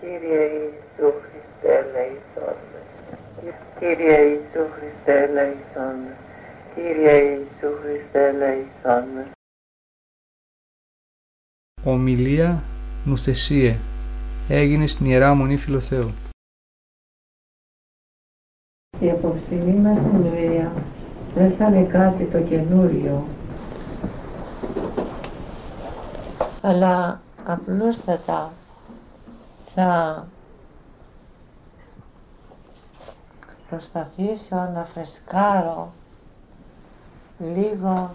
Κύριε 0.00 0.44
Ιησού 0.44 1.12
Χριστέ 1.20 1.74
ελεησόν 1.78 2.56
Κύριε 3.78 4.18
Ιησού 4.18 4.70
Χριστέ 4.74 5.22
ελεησόν 5.22 5.96
Κύριε 6.74 7.12
Ιησού 7.12 7.76
Χριστέ 7.80 8.28
ελεησόν 8.28 9.32
Ομιλία 11.84 12.62
Νουθεσίε 13.04 13.76
έγινε 14.48 14.86
στην 14.86 15.06
Ιερά 15.06 15.34
Μονή 15.34 15.56
Φιλοθέου. 15.56 16.10
Η 19.00 19.10
απόψινή 19.10 19.72
μας 19.72 19.98
συνεδρία 19.98 20.72
δεν 21.34 21.52
θα 21.52 21.66
είναι 21.66 21.84
κάτι 21.84 22.24
το 22.24 22.42
καινούριο. 22.42 23.26
Αλλά 26.60 27.20
απλούστατα 27.44 28.52
θα 29.82 30.26
προσπαθήσω 33.68 34.56
να 34.74 34.88
φρεσκάρω 34.92 35.92
λίγο 37.38 38.14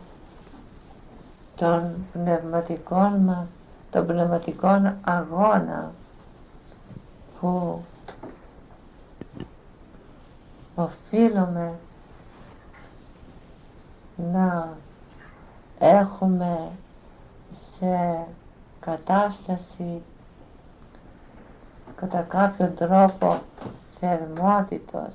των 1.55 2.05
πνευματικών 2.14 3.14
μας, 3.14 3.46
των 3.91 4.05
πνευματικών 4.05 4.96
αγώνα 5.04 5.91
που 7.40 7.84
οφείλουμε 10.76 11.74
να 14.34 14.70
έχουμε 15.80 16.72
σε 17.77 18.26
κατάσταση 18.80 20.02
κατά 22.09 22.22
κάποιον 22.22 22.76
τρόπο 22.76 23.41
θερμότητος. 24.00 25.13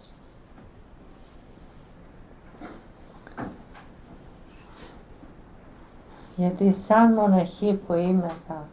Γιατί 6.37 6.77
σαν 6.89 7.13
μοναχή 7.13 7.81
που 7.87 7.93
είμαι 7.93 8.33
θα 8.49 8.69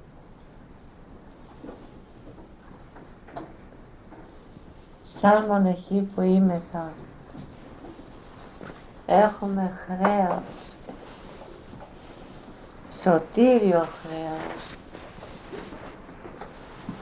σαν 5.20 5.46
μοναχή 5.46 6.10
που 6.16 6.22
είμαι 6.22 6.62
θα 6.72 6.92
έχουμε 9.06 9.80
χρέος 9.86 10.44
σωτήριο 13.04 13.88
χρέος 14.04 14.77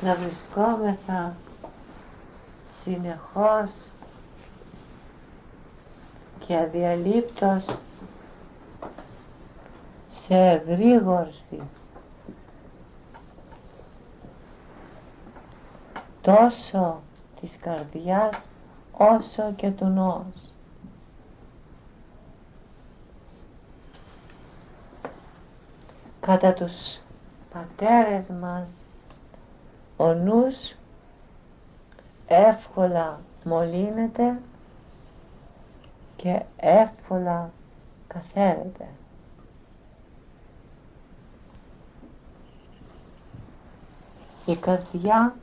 να 0.02 0.16
βρισκόμεθα 0.16 1.36
συνεχώς 2.84 3.72
και 6.40 6.58
αδιαλείπτως 6.58 7.66
σε 10.26 10.36
εγρήγορση 10.36 11.62
τόσο 16.22 17.02
της 17.42 17.58
καρδιάς 17.62 18.42
όσο 18.92 19.54
και 19.56 19.72
του 19.72 19.86
νόους. 19.86 20.54
Κατά 26.20 26.54
τους 26.54 26.72
πατέρες 27.54 28.26
μας 28.42 28.70
ο 29.98 30.14
νους 30.14 30.56
εύκολα 32.28 33.20
μολύνεται 33.44 34.40
και 36.16 36.42
εύκολα 36.58 37.52
καθαίρεται. 38.08 38.88
Η 44.46 44.56
καρδιά 44.56 45.36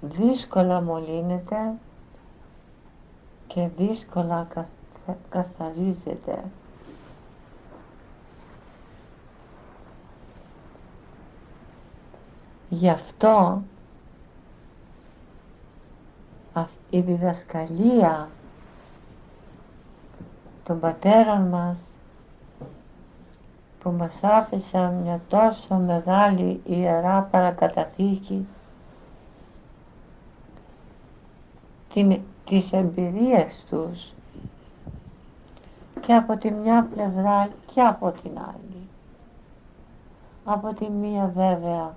δύσκολα 0.00 0.80
μολύνεται 0.80 1.72
και 3.46 3.68
δύσκολα 3.76 4.48
καθαρίζεται. 5.28 6.44
Γι' 12.72 12.88
αυτό 12.88 13.62
η 16.90 17.00
διδασκαλία 17.00 18.28
των 20.64 20.80
πατέρων 20.80 21.48
μας 21.48 21.76
που 23.80 23.90
μας 23.90 24.18
άφησαν 24.22 24.94
μια 24.94 25.20
τόσο 25.28 25.74
μεγάλη 25.74 26.60
ιερά 26.64 27.28
παρακαταθήκη 27.30 28.46
την, 31.94 32.20
τις 32.44 32.72
εμπειρίες 32.72 33.64
τους 33.70 34.12
και 36.00 36.14
από 36.14 36.36
τη 36.36 36.50
μια 36.50 36.88
πλευρά 36.94 37.48
και 37.74 37.80
από 37.80 38.10
την 38.10 38.38
άλλη. 38.38 38.88
Από 40.44 40.74
τη 40.74 40.90
μία 40.90 41.32
βέβαια 41.34 41.94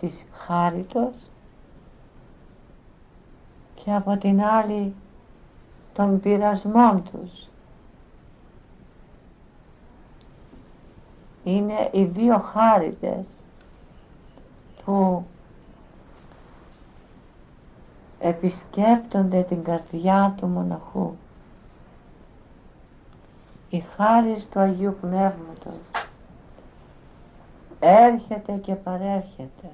της 0.00 0.24
χάριτος 0.32 1.30
και 3.74 3.92
από 3.92 4.16
την 4.16 4.42
άλλη 4.42 4.94
των 5.92 6.20
πειρασμών 6.20 7.02
τους. 7.02 7.48
Είναι 11.44 11.88
οι 11.92 12.04
δύο 12.04 12.38
χάριτες 12.38 13.24
που 14.84 15.24
επισκέπτονται 18.18 19.42
την 19.42 19.64
καρδιά 19.64 20.34
του 20.36 20.46
μοναχού. 20.46 21.14
Η 23.70 23.84
χάρις 23.96 24.48
του 24.50 24.60
Αγίου 24.60 24.96
Πνεύματος 25.00 25.80
έρχεται 27.80 28.52
και 28.52 28.74
παρέρχεται 28.74 29.70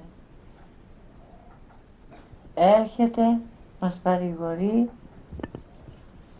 έρχεται, 2.57 3.39
μας 3.79 3.99
παρηγορεί, 4.03 4.89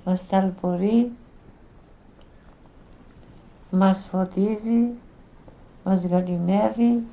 μας 0.05 0.21
ταλπορεί, 0.29 1.11
μας 3.71 4.07
φωτίζει, 4.11 4.89
μας 5.83 6.03
γαλινεύει, 6.05 7.03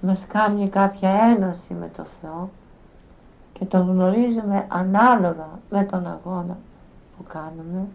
μας 0.00 0.24
κάνει 0.28 0.68
κάποια 0.68 1.10
ένωση 1.10 1.74
με 1.74 1.90
το 1.96 2.06
Θεό 2.20 2.50
και 3.52 3.64
τον 3.64 3.88
γνωρίζουμε 3.88 4.66
ανάλογα 4.68 5.48
με 5.70 5.84
τον 5.84 6.06
αγώνα 6.06 6.56
που 7.16 7.22
κάνουμε. 7.28 7.86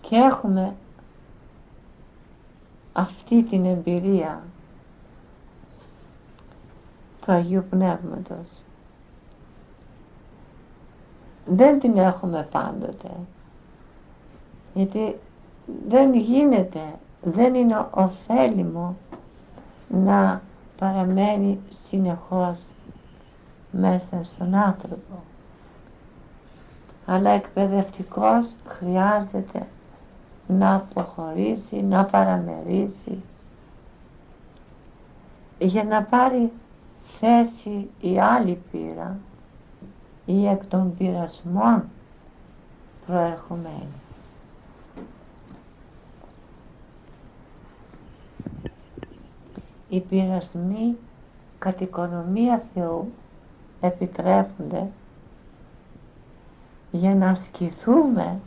Και 0.00 0.16
έχουμε 0.16 0.74
αυτή 2.98 3.42
την 3.42 3.64
εμπειρία 3.64 4.42
του 7.20 7.32
Αγίου 7.32 7.64
Πνεύματος. 7.70 8.62
Δεν 11.46 11.80
την 11.80 11.98
έχουμε 11.98 12.48
πάντοτε. 12.50 13.10
Γιατί 14.74 15.16
δεν 15.88 16.14
γίνεται, 16.14 16.94
δεν 17.22 17.54
είναι 17.54 17.86
ωφέλιμο 17.90 18.96
να 19.88 20.42
παραμένει 20.78 21.60
συνεχώς 21.88 22.58
μέσα 23.70 24.24
στον 24.24 24.54
άνθρωπο. 24.54 25.22
Αλλά 27.06 27.30
εκπαιδευτικός 27.30 28.46
χρειάζεται 28.66 29.66
να 30.48 30.74
αποχωρήσει, 30.74 31.76
να 31.82 32.04
παραμερίσει 32.04 33.22
για 35.58 35.84
να 35.84 36.02
πάρει 36.02 36.52
θέση 37.20 37.90
η 38.00 38.20
άλλη 38.20 38.62
πείρα 38.70 39.18
ή 40.26 40.46
εκ 40.46 40.66
των 40.66 40.94
πειρασμών 40.96 41.84
προερχομένη. 43.06 43.92
Οι 49.88 50.00
πειρασμοί 50.00 50.96
κατ' 51.58 51.80
οικονομία 51.80 52.62
Θεού 52.74 53.12
επιτρέπονται 53.80 54.86
για 56.90 57.14
να 57.14 57.30
ασκηθούμε 57.30 58.40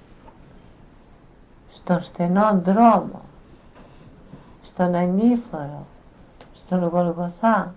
στον 1.74 2.04
στενό 2.04 2.62
δρόμο, 2.64 3.22
στον 4.64 4.96
ανήφορο, 4.96 5.86
στον 6.54 6.84
Γολγοθά, 6.84 7.74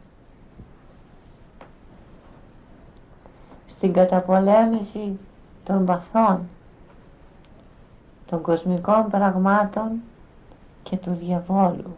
στην 3.67 3.93
καταπολέμηση 3.93 5.19
των 5.65 5.85
παθών, 5.85 6.49
των 8.27 8.43
κοσμικών 8.43 9.11
πραγμάτων 9.11 10.03
και 10.83 10.97
του 10.97 11.19
διαβόλου. 11.21 11.97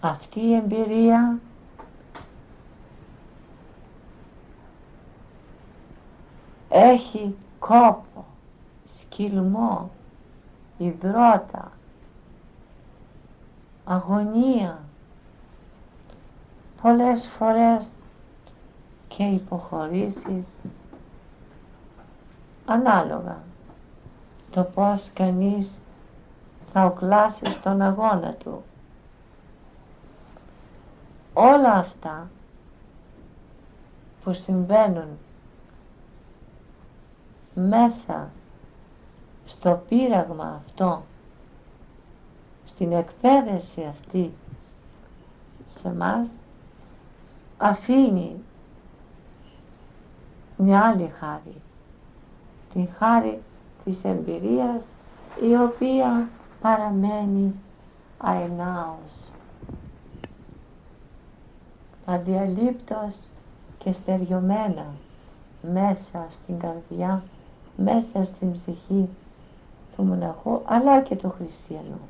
Αυτή 0.00 0.40
η 0.40 0.54
εμπειρία 0.54 1.38
έχει 6.68 7.36
κόπο, 7.58 8.24
σκυλμό, 9.12 9.90
υδρότα, 10.78 11.72
αγωνία, 13.84 14.78
πολλές 16.82 17.28
φορές 17.38 17.86
και 19.08 19.24
υποχωρήσεις 19.24 20.46
ανάλογα 22.66 23.38
το 24.50 24.62
πως 24.62 25.10
κανείς 25.14 25.70
θα 26.72 26.84
οκλάσει 26.84 27.56
στον 27.60 27.80
αγώνα 27.80 28.32
του. 28.32 28.62
Όλα 31.34 31.72
αυτά 31.72 32.30
που 34.24 34.32
συμβαίνουν 34.32 35.18
μέσα 37.54 38.30
στο 39.56 39.82
πείραγμα 39.88 40.62
αυτό 40.66 41.02
στην 42.64 42.92
εκπαίδευση 42.92 43.86
αυτή 43.90 44.32
σε 45.80 45.92
μας 45.92 46.26
αφήνει 47.58 48.36
μια 50.56 50.80
άλλη 50.80 51.12
χάρη. 51.18 51.60
Την 52.72 52.88
χάρη 52.98 53.42
της 53.84 54.04
εμπειρίας 54.04 54.82
η 55.42 55.56
οποία 55.56 56.28
παραμένει 56.60 57.54
αενάως. 58.18 59.12
Αδιαλείπτως 62.04 63.14
και 63.78 63.92
στεριωμένα 63.92 64.86
μέσα 65.72 66.26
στην 66.30 66.58
καρδιά 66.58 67.22
μέσα 67.76 68.24
στην 68.24 68.52
ψυχή 68.52 69.08
του 70.02 70.08
μοναχού 70.08 70.60
αλλά 70.64 71.00
και 71.00 71.16
του 71.16 71.34
χριστιανού 71.36 72.00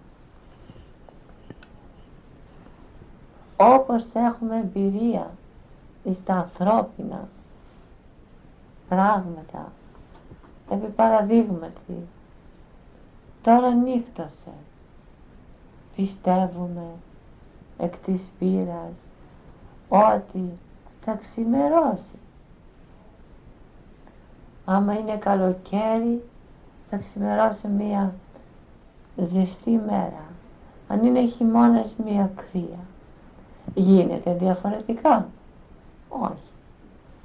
όπως 3.57 4.05
έχουμε 4.13 4.59
εμπειρία 4.59 5.31
στα 6.23 6.35
ανθρώπινα 6.35 7.29
πράγματα 8.89 9.73
επί 10.71 10.87
παραδείγματι 10.87 12.07
τώρα 13.43 13.75
νύχτωσε. 13.75 14.53
Πιστεύουμε 15.97 16.87
εκ 17.79 17.97
της 17.97 18.21
πείρας 18.39 18.93
ότι 19.89 20.59
θα 21.05 21.15
ξημερώσει. 21.15 22.19
Άμα 24.65 24.99
είναι 24.99 25.17
καλοκαίρι 25.17 26.23
θα 26.93 26.99
ξημερώσει 26.99 27.69
μία 27.69 28.15
ζεστή 29.17 29.71
μέρα. 29.87 30.25
Αν 30.89 31.05
είναι 31.05 31.27
χειμώνας 31.27 31.95
μία 32.05 32.31
κρύα. 32.37 32.79
Γίνεται 33.75 34.35
διαφορετικά; 34.35 35.27
Όχι. 36.09 36.51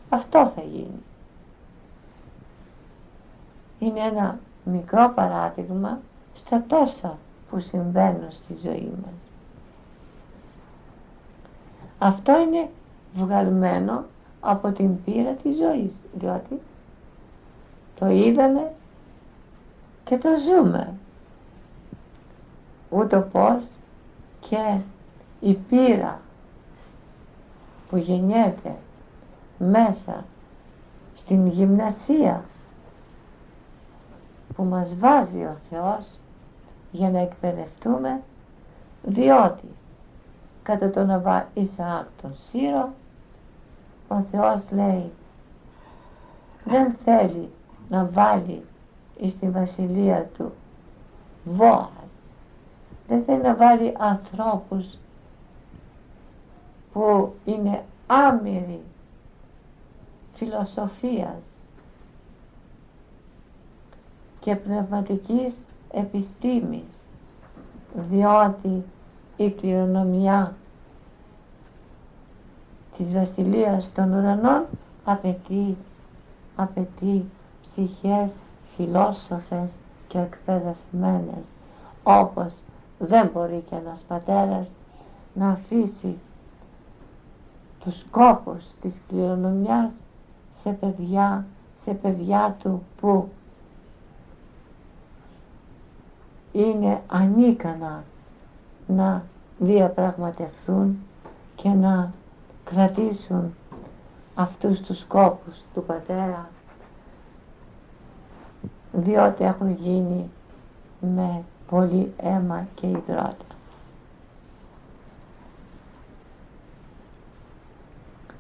Αυτό 0.09 0.51
θα 0.55 0.61
γίνει. 0.61 1.03
Είναι 3.79 3.99
ένα 3.99 4.39
μικρό 4.63 5.11
παράδειγμα 5.15 5.99
στα 6.33 6.63
τόσα 6.67 7.17
που 7.49 7.59
συμβαίνουν 7.59 8.31
στη 8.31 8.55
ζωή 8.63 8.91
μας. 9.01 9.13
Αυτό 11.99 12.39
είναι 12.39 12.69
βγαλμένο 13.15 14.03
από 14.39 14.71
την 14.71 15.03
πείρα 15.03 15.31
της 15.31 15.55
ζωής 15.55 15.91
διότι 16.13 16.61
το 17.99 18.07
είδαμε 18.07 18.71
και 20.07 20.17
το 20.17 20.29
ζούμε. 20.47 20.93
Ούτω 22.89 23.19
πως 23.31 23.63
και 24.39 24.79
η 25.39 25.53
πείρα 25.53 26.19
που 27.89 27.97
γεννιέται 27.97 28.75
μέσα 29.57 30.25
στην 31.15 31.47
γυμνασία 31.47 32.43
που 34.55 34.63
μας 34.63 34.95
βάζει 34.99 35.43
ο 35.43 35.57
Θεός 35.69 36.19
για 36.91 37.09
να 37.09 37.19
εκπαιδευτούμε 37.19 38.21
διότι 39.03 39.67
κατά 40.63 40.89
τον 40.89 41.09
Αβά 41.09 41.47
Ισαάκ 41.53 42.05
τον 42.21 42.35
Σύρο 42.35 42.89
ο 44.07 44.15
Θεός 44.31 44.61
λέει 44.69 45.11
δεν 46.63 46.95
θέλει 47.03 47.49
να 47.89 48.05
βάλει 48.05 48.63
στη 49.19 49.49
βασιλεία 49.49 50.29
του. 50.37 50.51
Βόας 51.43 51.89
δεν 53.07 53.23
θέλει 53.23 53.41
να 53.41 53.55
βάλει 53.55 53.93
ανθρώπους 53.97 54.85
που 56.93 57.33
είναι 57.45 57.83
άμυροι 58.07 58.81
φιλοσοφίας 60.35 61.41
και 64.39 64.55
πνευματικής 64.55 65.53
επιστήμης 65.91 66.83
διότι 68.09 68.83
η 69.37 69.49
κληρονομιά 69.49 70.55
της 72.97 73.13
βασιλείας 73.13 73.91
των 73.95 74.13
ουρανών 74.13 74.65
απαιτεί, 75.05 75.77
απαιτεί 76.55 77.25
ψυχές 77.61 78.29
φιλόσοφες 78.77 79.69
και 80.07 80.17
εκπαιδευμένες 80.19 81.43
όπως 82.03 82.53
δεν 82.99 83.29
μπορεί 83.33 83.63
και 83.69 83.75
ένας 83.75 83.99
πατέρας 84.07 84.67
να 85.33 85.49
αφήσει 85.49 86.17
τους 87.79 87.99
σκόπους 87.99 88.63
της 88.81 88.93
κληρονομιάς 89.07 89.91
σε 90.63 90.69
παιδιά, 90.69 91.45
σε 91.83 91.91
παιδιά 91.91 92.55
του 92.63 92.83
που 93.01 93.29
είναι 96.51 97.01
ανίκανα 97.07 98.03
να 98.87 99.23
διαπραγματευτούν 99.59 100.97
και 101.55 101.69
να 101.69 102.11
κρατήσουν 102.63 103.53
αυτούς 104.35 104.79
τους 104.79 104.99
σκόπους 104.99 105.55
του 105.73 105.83
πατέρα 105.83 106.49
διότι 108.91 109.43
έχουν 109.43 109.71
γίνει 109.71 110.29
με 110.99 111.43
πολύ 111.69 112.13
αίμα 112.17 112.67
και 112.75 112.87
υδρότα. 112.87 113.35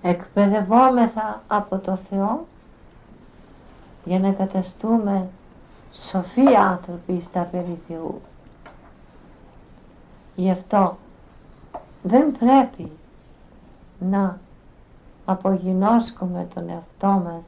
Εκπαιδευόμεθα 0.01 1.41
από 1.47 1.77
το 1.77 1.99
Θεό 2.09 2.45
για 4.05 4.19
να 4.19 4.31
καταστούμε 4.31 5.29
σοφοί 6.09 6.55
άνθρωποι 6.55 7.23
στα 7.29 7.41
περί 7.51 7.81
Θεού. 7.87 8.21
Γι' 10.35 10.51
αυτό 10.51 10.97
δεν 12.03 12.31
πρέπει 12.31 12.91
να 13.99 14.39
απογεινώσκουμε 15.25 16.47
τον 16.53 16.69
εαυτό 16.69 17.07
μας 17.07 17.43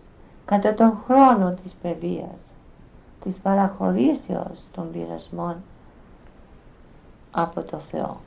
κατά 0.45 0.73
τον 0.73 0.97
χρόνο 1.05 1.51
της 1.63 1.71
παιδείας, 1.81 2.48
της 3.23 3.35
παραχωρήσεως 3.37 4.59
των 4.71 4.91
πειρασμών 4.91 5.55
από 7.31 7.61
το 7.61 7.77
Θεό. 7.77 8.17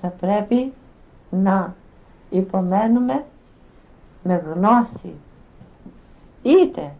Θα 0.00 0.08
πρέπει 0.08 0.72
να 1.30 1.74
υπομένουμε 2.30 3.24
με 4.22 4.34
γνώση 4.34 5.14
είτε 6.42 6.92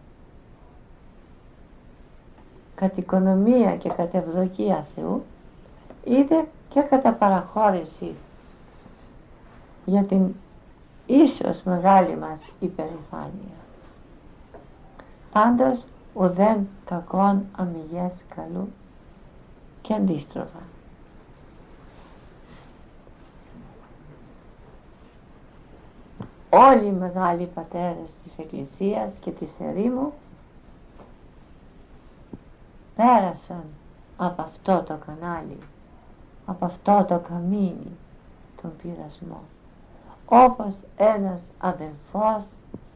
κατ' 2.75 2.97
οικονομία 2.97 3.77
και 3.77 3.89
κατ' 3.89 4.13
ευδοκία 4.13 4.87
Θεού 4.95 5.23
είτε 6.03 6.47
και 6.69 6.81
κατά 6.81 7.13
παραχώρηση 7.13 8.15
για 9.85 10.03
την 10.03 10.33
ίσως 11.05 11.61
μεγάλη 11.63 12.17
μας 12.17 12.39
υπερηφάνεια. 12.59 13.66
Πάντως 15.37 15.83
ουδέν 16.13 16.67
κακόν 16.85 17.45
αμυγές 17.57 18.11
καλού 18.35 18.69
και 19.81 19.93
αντίστροφα. 19.93 20.59
Όλοι 26.49 26.85
οι 26.85 26.91
μεγάλοι 26.91 27.45
πατέρες 27.45 28.09
της 28.23 28.33
Εκκλησίας 28.37 29.11
και 29.19 29.31
της 29.31 29.49
ερήμου 29.59 30.13
πέρασαν 32.95 33.63
από 34.17 34.41
αυτό 34.41 34.83
το 34.87 34.99
κανάλι, 35.05 35.57
από 36.45 36.65
αυτό 36.65 37.05
το 37.07 37.19
καμίνι 37.29 37.97
τον 38.61 38.71
πειρασμό. 38.81 39.41
Όπως 40.25 40.73
ένας 40.97 41.41
αδελφός 41.57 42.43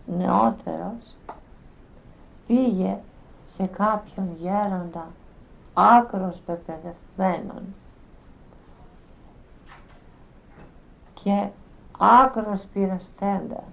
νεότερος 0.05 1.15
πήγε 2.51 2.97
σε 3.55 3.65
κάποιον 3.65 4.35
γέροντα 4.39 5.07
άκρος 5.73 6.41
πεπαιδευμένον 6.45 7.63
και 11.13 11.47
άκρος 11.97 12.61
πειραστέντα 12.73 13.63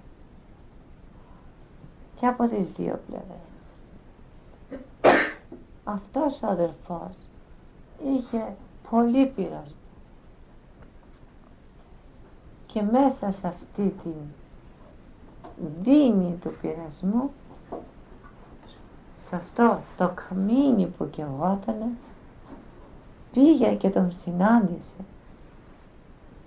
και 2.19 2.25
από 2.27 2.47
τις 2.47 2.67
δύο 2.77 2.99
πλευρές. 3.07 3.37
Αυτός 5.83 6.41
ο 6.41 6.47
αδελφός 6.47 7.15
είχε 8.05 8.55
πολύ 8.89 9.25
πειρασμό 9.27 9.73
και 12.67 12.81
μέσα 12.81 13.31
σε 13.31 13.47
αυτή 13.47 13.93
την 14.03 14.21
δίνη 15.81 16.37
του 16.41 16.53
πειρασμού 16.61 17.31
σε 19.29 19.35
αυτό 19.35 19.81
το 19.97 20.11
καμίνι 20.15 20.85
που 20.85 21.09
κεγότανε 21.09 21.87
πήγε 23.31 23.75
και 23.75 23.89
τον 23.89 24.13
συνάντησε 24.23 25.03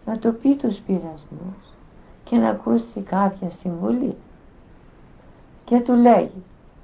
να 0.07 0.19
του 0.19 0.35
πει 0.35 0.57
τους 0.57 0.79
πειρασμούς 0.79 1.75
και 2.25 2.37
να 2.37 2.49
ακούσει 2.49 3.01
κάποια 3.01 3.51
συμβουλή. 3.51 4.17
Και 5.65 5.81
του 5.81 5.93
λέει 5.93 6.31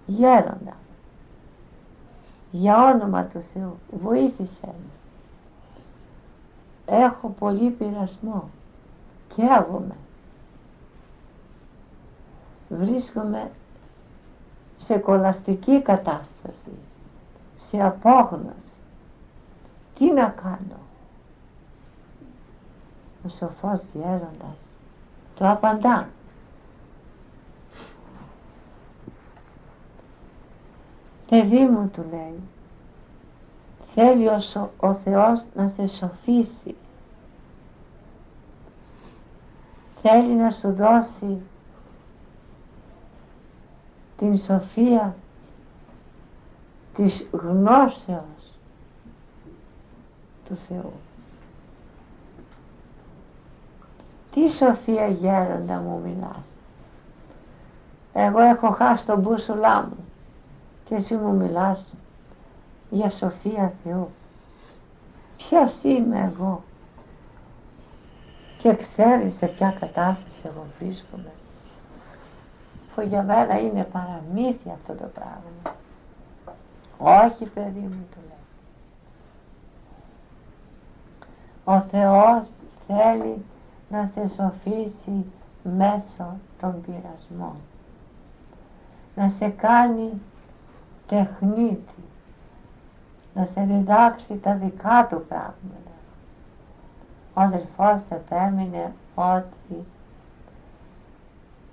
γέροντα 0.07 0.77
για 2.51 2.93
όνομα 2.95 3.25
του 3.25 3.45
Θεού 3.55 3.79
βοήθησε 4.03 4.67
με. 4.67 4.73
Έχω 6.87 7.29
πολύ 7.39 7.71
πειρασμό 7.71 8.49
και 9.35 9.43
άγομαι 9.43 9.97
βρίσκομαι 12.69 13.51
σε 14.79 14.99
κολαστική 14.99 15.83
κατάσταση 15.83 16.79
σε 17.57 17.83
απόγνωση. 17.83 18.55
Τι 19.99 20.13
να 20.13 20.35
κάνω; 20.43 20.81
Ο 23.25 23.29
σοφός 23.29 23.81
γέροντας 23.93 24.57
το 25.35 25.51
απαντά. 25.51 26.09
Παιδί 31.29 31.67
μου 31.67 31.89
του 31.89 32.05
λέει 32.11 32.41
θέλει 33.95 34.29
ο, 34.29 34.41
ο 34.81 34.95
Θεός 34.95 35.45
να 35.55 35.73
σε 35.77 35.87
σοφίσει 35.87 36.77
θέλει 40.03 40.35
να 40.35 40.51
σου 40.51 40.73
δώσει 40.73 41.43
την 44.19 44.39
σοφία 44.39 45.17
της 46.95 47.29
γνώσεως 47.33 48.55
του 50.49 50.57
Θεού. 50.69 50.93
Τι 54.33 54.49
σοφία 54.51 55.07
γέροντα 55.07 55.79
μου 55.79 56.01
μιλάς. 56.05 56.43
Εγώ 58.13 58.39
έχω 58.39 58.71
χάσει 58.71 59.07
τον 59.07 59.21
μπούσουλά 59.21 59.83
μου 59.83 60.05
και 60.85 60.95
εσύ 60.95 61.15
μου 61.15 61.33
μιλάς 61.37 61.85
για 62.91 63.11
σοφία 63.11 63.73
Θεού. 63.85 64.09
Ποιος 65.37 65.73
είμαι 65.83 66.33
εγώ 66.33 66.63
και 68.59 68.77
ξέρεις 68.77 69.37
σε 69.37 69.47
ποια 69.47 69.77
κατάσταση 69.81 70.41
εγώ 70.45 70.67
βρίσκομαι 70.79 71.33
που 72.99 73.05
για 73.05 73.23
μένα 73.23 73.61
είναι 73.61 73.89
παραμύθι 73.93 74.71
αυτό 74.71 74.93
το 74.93 75.11
πράγμα. 75.15 75.77
Όχι 76.99 77.45
παιδί 77.45 77.81
μου 77.81 78.07
του 78.11 78.19
λέει. 78.29 78.45
Ο 81.65 81.81
Θεός 81.81 82.47
θέλει 82.87 83.45
να 83.91 84.11
σε 84.15 84.29
σοφίσει 84.29 85.25
μέσω 85.63 86.37
των 86.61 86.81
πειρασμών. 86.81 87.57
Να 89.15 89.29
σε 89.39 89.49
κάνει 89.49 90.21
τεχνίτη. 91.07 92.03
Να 93.35 93.49
σε 93.55 93.61
διδάξει 93.61 94.39
τα 94.43 94.55
δικά 94.55 95.07
του 95.11 95.25
πράγματα. 95.29 95.95
Ο 97.35 97.41
αδελφός 97.41 98.01
επέμεινε 98.09 98.93
ότι 99.15 99.87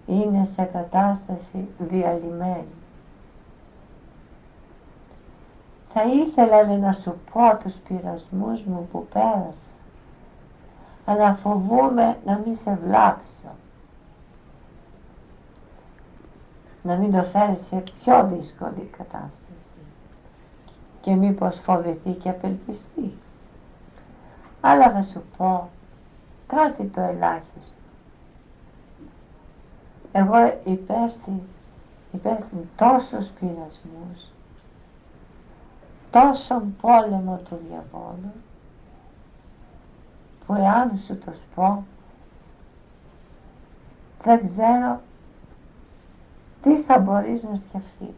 είναι 0.06 0.50
σε 0.56 0.64
κατάσταση 0.64 1.68
διαλυμένη. 1.78 2.68
Θα 5.94 6.04
ήθελα 6.04 6.78
να 6.78 6.94
σου 6.94 7.16
πω 7.34 7.58
τους 7.64 7.74
πειρασμούς 7.88 8.62
μου 8.62 8.88
που 8.92 9.08
πέρασα, 9.14 9.54
αλλά 11.06 11.36
φοβούμαι 11.36 12.18
να 12.26 12.42
μην 12.46 12.58
σε 12.64 12.80
βλάψω. 12.84 13.50
Να 16.82 16.96
μην 16.96 17.12
το 17.12 17.24
φέρεις 17.24 17.60
σε 17.70 17.76
πιο 17.76 18.28
δύσκολη 18.28 18.90
κατάσταση 18.98 19.40
και 21.02 21.16
μήπως 21.16 21.60
φοβηθεί 21.64 22.12
και 22.12 22.30
απελπιστεί. 22.30 23.18
Αλλά 24.62 24.92
θα 24.92 25.02
σου 25.02 25.24
πω 25.38 25.70
κάτι 26.48 26.86
το 26.86 27.02
ελάχιστο 27.02 27.75
εγώ 30.18 30.60
υπέστη, 30.64 31.42
υπέστη 32.12 32.70
τόσους 32.76 33.28
πειρασμούς, 33.40 34.32
τόσον 36.12 36.76
πόλεμο 36.82 37.40
του 37.50 37.60
διαβόλου, 37.70 38.32
που 40.46 40.54
εάν 40.54 41.00
σου 41.06 41.18
το 41.26 41.34
πω, 41.56 41.84
δεν 44.24 44.50
ξέρω 44.50 45.02
τι 46.62 46.82
θα 46.82 47.00
μπορείς 47.00 47.44
να 47.44 47.56
σκεφτείς. 47.70 48.16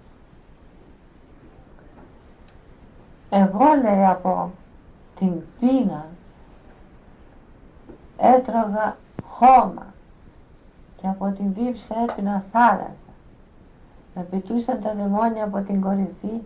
Εγώ 3.29 3.65
λέει 3.83 4.05
από 4.05 4.51
την 5.19 5.41
πείνα 5.59 6.05
έτρωγα 8.17 8.97
χώμα 9.23 9.95
και 11.01 11.07
από 11.07 11.31
την 11.31 11.53
δίψα 11.53 11.95
έπινα 12.09 12.43
θάλασσα. 12.51 12.91
Με 14.15 14.23
πετούσαν 14.23 14.81
τα 14.81 14.93
δαιμόνια 14.93 15.43
από 15.43 15.61
την 15.61 15.81
κορυφή 15.81 16.41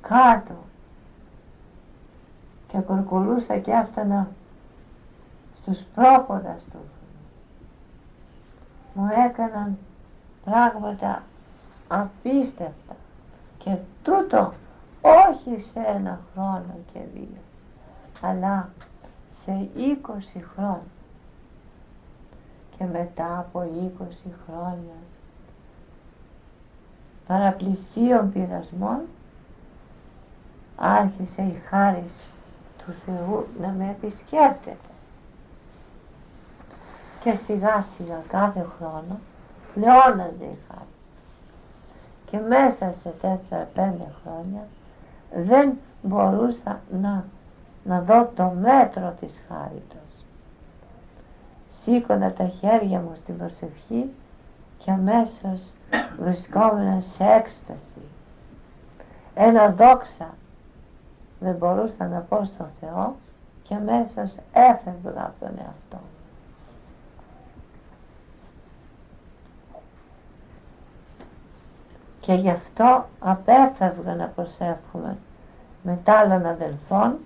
κάτω 0.00 0.54
και 2.68 2.78
κορκολούσα 2.78 3.58
και 3.58 3.70
έφτανα 3.70 4.28
στους 5.60 5.78
πρόποδας 5.94 6.64
του. 6.72 6.78
Μου 8.94 9.08
έκαναν 9.26 9.78
πράγματα 10.44 11.22
απίστευτα 11.88 12.96
και 13.58 13.76
τούτο 14.02 14.52
όχι 15.00 15.60
σε 15.72 15.80
ένα 15.96 16.20
χρόνο 16.32 16.74
και 16.92 17.00
δύο 17.14 17.40
αλλά 18.20 18.68
σε 19.44 19.68
20 19.76 20.40
χρόνια 20.54 21.01
και 22.82 22.88
μετά 22.98 23.38
από 23.38 23.64
20 23.98 24.30
χρόνια 24.46 24.96
παραπλησίων 27.26 28.32
πειρασμών 28.32 29.00
άρχισε 30.76 31.42
η 31.42 31.62
χάρη 31.68 32.04
του 32.78 32.94
Θεού 33.04 33.46
να 33.60 33.68
με 33.68 33.96
επισκέπτεται. 34.00 34.76
Και 37.20 37.38
σιγά 37.46 37.86
σιγά 37.96 38.22
κάθε 38.28 38.66
χρόνο 38.78 39.18
πλεόναζε 39.74 40.44
η 40.44 40.58
χάρη. 40.68 40.94
Και 42.30 42.38
μέσα 42.38 42.94
σε 43.02 43.08
τέσσερα 43.20 43.68
πέντε 43.74 44.14
χρόνια 44.22 44.66
δεν 45.34 45.78
μπορούσα 46.02 46.80
να, 47.00 47.24
να 47.84 48.00
δω 48.00 48.30
το 48.34 48.52
μέτρο 48.60 49.14
της 49.20 49.42
χάριτος 49.48 50.01
σήκωνα 51.82 52.32
τα 52.32 52.44
χέρια 52.48 53.00
μου 53.00 53.12
στην 53.22 53.38
προσευχή 53.38 54.10
και 54.78 54.90
αμέσως 54.90 55.70
βρισκόμουν 56.18 57.02
σε 57.02 57.24
έκσταση 57.24 58.00
ένα 59.34 59.70
δόξα 59.70 60.34
δεν 61.40 61.54
μπορούσα 61.54 62.06
να 62.06 62.18
πω 62.18 62.44
στο 62.44 62.68
Θεό 62.80 63.16
και 63.62 63.74
αμέσως 63.74 64.34
έφευγα 64.52 65.24
από 65.24 65.34
τον 65.40 65.58
εαυτό 65.58 65.96
μου. 65.96 66.00
Και 72.20 72.32
γι' 72.32 72.50
αυτό 72.50 73.06
απέφευγα 73.18 74.14
να 74.14 74.26
προσεύχομαι 74.26 75.16
με 75.82 75.98
τα 76.04 76.12
άλλων 76.12 76.46
αδελφών 76.46 77.18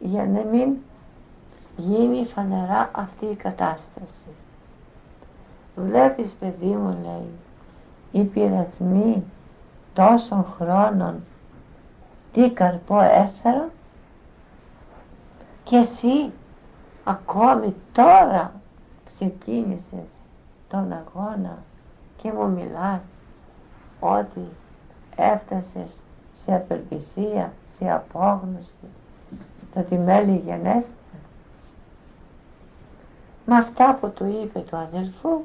για 0.00 0.26
να 0.26 0.42
μην 0.42 0.76
γίνει 1.86 2.26
φανερά 2.34 2.90
αυτή 2.94 3.26
η 3.26 3.34
κατάσταση. 3.34 4.28
Βλέπεις 5.76 6.34
παιδί 6.40 6.74
μου 6.74 6.98
λέει, 7.02 7.30
οι 8.12 8.24
πειρασμοί 8.24 9.24
τόσων 9.92 10.44
χρόνων 10.58 11.24
τι 12.32 12.50
καρπό 12.50 13.00
έφερα 13.00 13.68
και 15.64 15.76
εσύ 15.76 16.32
ακόμη 17.04 17.74
τώρα 17.92 18.52
ξεκίνησες 19.04 20.20
τον 20.68 20.92
αγώνα 20.92 21.58
και 22.16 22.32
μου 22.32 22.50
μιλάς 22.50 23.00
ότι 24.00 24.48
έφτασες 25.16 25.90
σε 26.44 26.54
απελπισία, 26.54 27.52
σε 27.78 27.90
απόγνωση, 27.90 28.88
το 29.74 29.80
ότι 29.80 29.96
μέλη 29.96 30.42
γενέστε. 30.46 30.90
Με 33.46 33.56
αυτά 33.56 33.98
που 34.00 34.10
του 34.10 34.24
είπε 34.42 34.58
του 34.58 34.76
αδελφού, 34.76 35.40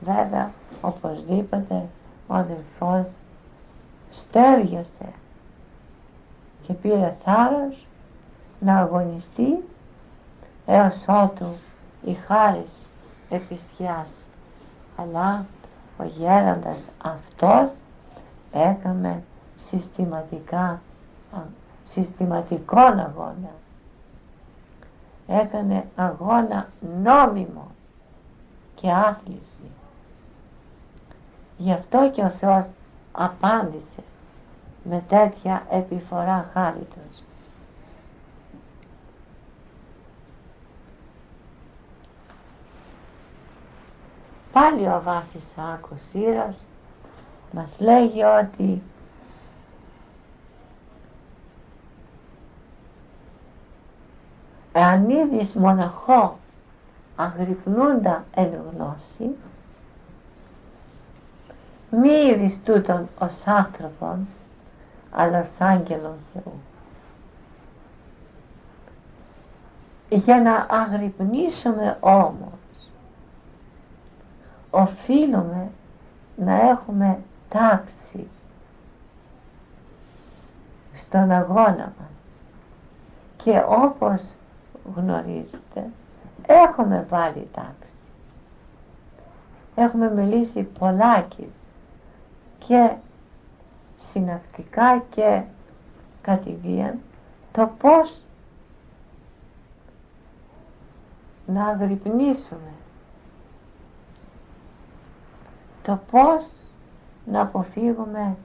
βέβαια 0.00 0.50
οπωσδήποτε 0.80 1.88
ο 2.26 2.34
αδελφός 2.34 3.06
στέργιασε 4.10 5.12
και 6.66 6.72
πήρε 6.72 7.16
θάρρος 7.24 7.86
να 8.60 8.78
αγωνιστεί 8.78 9.64
έως 10.66 11.04
ότου 11.06 11.54
η 12.04 12.12
χάρις 12.12 12.90
επισχιάς 13.28 14.06
αλλά 14.96 15.46
ο 15.98 16.04
γέροντας 16.04 16.88
αυτός 17.02 17.70
έκαμε 18.52 19.22
συστηματικά 19.68 20.80
συστηματικών 21.84 22.98
αγώνα 22.98 23.50
έκανε 25.26 25.88
αγώνα 25.96 26.68
νόμιμο 27.02 27.70
και 28.74 28.90
άθληση. 28.90 29.70
Γι' 31.56 31.72
αυτό 31.72 32.10
και 32.10 32.22
ο 32.22 32.28
Θεός 32.28 32.66
απάντησε 33.12 34.02
με 34.84 35.04
τέτοια 35.08 35.66
επιφορά 35.70 36.50
χάριτος. 36.52 37.22
Πάλι 44.52 44.86
ο 44.86 45.00
Βάσης 45.04 45.44
Άκος 45.74 46.00
Σύρας 46.10 46.66
μας 47.52 47.70
λέγει 47.78 48.22
ότι 48.22 48.82
εάν 54.72 55.08
είδεις 55.10 55.54
μοναχό 55.54 56.38
αγρυπνούντα 57.16 58.24
εν 58.34 58.50
γνώση 58.70 59.36
μη 61.90 62.10
είδεις 62.10 62.60
τούτον 62.64 63.08
ως 63.18 63.42
άνθρωπον 63.44 64.28
αλλά 65.10 65.40
ως 65.40 65.60
άγγελον 65.60 66.16
Θεού. 66.32 66.52
Για 70.08 70.40
να 70.40 70.66
αγρυπνήσουμε 70.70 71.96
όμως 72.00 72.52
οφείλουμε 74.70 75.70
να 76.36 76.68
έχουμε 76.68 77.18
τάξη 77.48 78.28
στον 80.94 81.30
αγώνα 81.30 81.92
μας. 81.98 82.10
Και 83.36 83.62
όπως 83.68 84.20
γνωρίζετε 84.96 85.90
έχουμε 86.46 87.06
βάλει 87.08 87.48
τάξη. 87.52 87.92
Έχουμε 89.74 90.10
μιλήσει 90.10 90.62
πολλάκις 90.62 91.54
και 92.58 92.92
συνακτικά 94.12 95.02
και 95.10 95.42
κατηδίαν 96.22 96.98
το 97.52 97.70
πως 97.78 98.20
να 101.46 101.66
αγρυπνήσουμε 101.66 102.72
το 105.82 105.98
πως 106.10 106.50
να 107.26 107.40
αποφύγουμε 107.40 108.36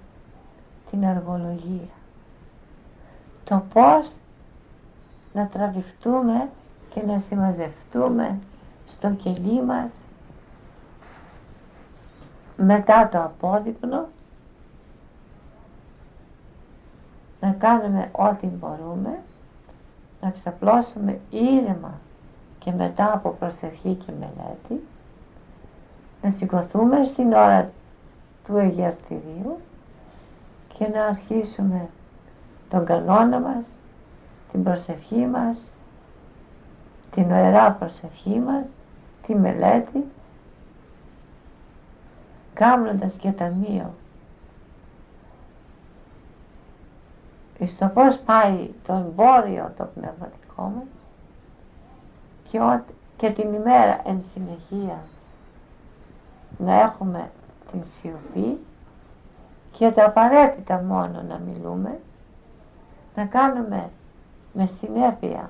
την 0.90 1.06
αργολογία. 1.06 1.90
Το 3.44 3.64
πως 3.74 4.16
να 5.34 5.48
τραβηχτούμε 5.48 6.50
και 6.90 7.02
να 7.06 7.18
συμμαζευτούμε 7.18 8.40
στο 8.86 9.12
κελί 9.12 9.64
μας 9.64 9.90
μετά 12.58 13.10
το 13.12 13.24
απόδειπνο 13.24 14.08
να 17.42 17.52
κάνουμε 17.52 18.10
ό,τι 18.12 18.48
μπορούμε 18.48 19.20
να 20.22 20.32
ξαπλώσουμε 20.32 21.20
ήρεμα 21.30 21.94
και 22.60 22.72
μετά 22.72 23.14
από 23.14 23.30
προσευχή 23.30 23.94
και 23.94 24.12
μελέτη 24.20 24.86
να 26.22 26.32
σηκωθούμε 26.38 27.04
στην 27.04 27.34
ώρα 27.34 27.70
του 28.46 28.58
Αγιαρτηρίου 28.58 29.60
και 30.78 30.88
να 30.88 31.06
αρχίσουμε 31.06 31.90
τον 32.70 32.86
κανόνα 32.86 33.40
μας, 33.40 33.66
την 34.52 34.64
προσευχή 34.64 35.26
μας, 35.26 35.72
την 37.12 37.32
ωραία 37.32 37.72
προσευχή 37.72 38.40
μας, 38.40 38.66
τη 39.28 39.36
μελέτη, 39.36 40.06
κάνοντας 42.54 43.14
και 43.20 43.32
ταμείο. 43.32 43.94
Στο 47.66 47.92
πώς 47.94 48.20
πάει 48.26 48.70
το 48.88 48.94
εμπόριο 48.94 49.72
το 49.78 49.90
πνευματικό 49.96 50.62
μας 50.76 50.88
και, 52.52 52.60
και 53.18 53.30
την 53.30 53.54
ημέρα 53.54 54.02
εν 54.06 54.24
συνεχεία 54.34 55.00
να 56.58 56.82
έχουμε 56.82 57.30
την 57.72 57.84
σιωπή 57.84 58.60
και 59.72 59.92
τα 59.92 60.06
απαραίτητα 60.06 60.82
μόνο 60.82 61.22
να 61.22 61.38
μιλούμε 61.38 62.00
να 63.16 63.26
κάνουμε 63.26 63.90
με 64.58 64.70
συνέπεια 64.80 65.50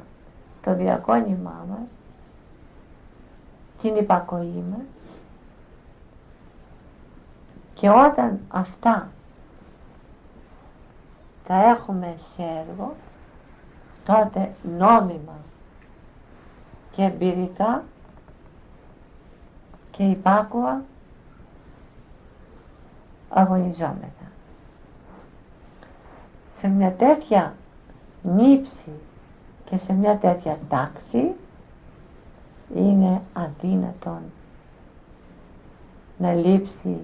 το 0.62 0.76
διακόνημά 0.76 1.66
μας 1.70 1.88
την 3.82 3.96
υπακοή 3.96 4.64
μας 4.72 4.86
και 7.74 7.90
όταν 7.90 8.40
αυτά 8.50 9.10
τα 11.48 11.56
έχουμε 11.56 12.16
σε 12.36 12.42
έργο 12.42 12.96
τότε 14.06 14.56
νόμιμα 14.78 15.38
και 16.92 17.04
εμπειρικά 17.04 17.84
και 19.92 20.04
υπάκουα 20.04 20.82
αγωνιζόμεθα. 23.30 24.32
Σε 26.60 26.68
μια 26.68 26.92
τέτοια 26.92 27.56
νύψη 28.28 28.92
και 29.70 29.78
σε 29.78 29.94
μια 29.94 30.18
τέτοια 30.18 30.58
τάξη 30.70 31.36
είναι 32.76 33.22
αδύνατον 33.34 34.22
να 36.18 36.34
λείψει 36.34 37.00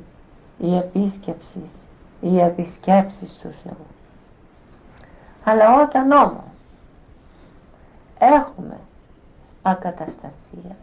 η 0.57 0.75
επίσκεψης 0.75 1.73
ή 2.21 2.29
η 2.31 2.39
επισκέψης 2.39 3.33
του 3.33 3.53
Θεού. 3.63 3.85
Αλλά 5.43 5.81
όταν 5.81 6.11
όμως 6.11 6.43
έχουμε 8.19 8.79
ακαταστασία, 9.61 10.75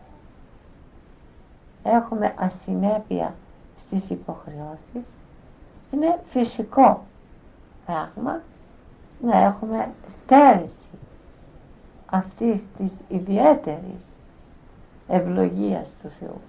έχουμε 1.83 2.35
ασυνέπεια 2.37 3.35
στις 3.87 4.11
υποχρεώσεις, 4.11 5.07
είναι 5.91 6.21
φυσικό 6.31 7.05
πράγμα 7.87 8.41
να 9.23 9.37
έχουμε 9.39 9.89
στέρηση 10.09 10.99
αυτής 12.07 12.63
της 12.79 12.93
ιδιαίτερης 13.09 14.03
ευλογίας 15.09 15.95
του 16.03 16.11
Θεού. 16.19 16.41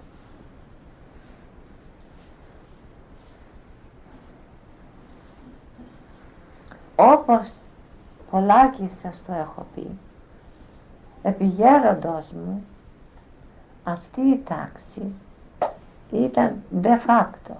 όπως 6.96 7.52
πολλάκι 8.30 8.90
σας 9.02 9.22
το 9.26 9.32
έχω 9.32 9.66
πει 9.74 9.86
επιγέροντος 11.22 12.24
μου 12.32 12.64
αυτή 13.84 14.20
η 14.20 14.42
τάξη 14.44 15.12
ήταν 16.10 16.62
de 16.82 16.98
facto 17.06 17.54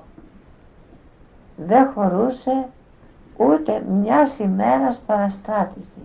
δεν 1.57 1.91
χωρούσε 1.95 2.69
ούτε 3.47 3.85
μιας 3.89 4.39
ημέρας 4.39 5.01
παραστράτηση 5.07 6.03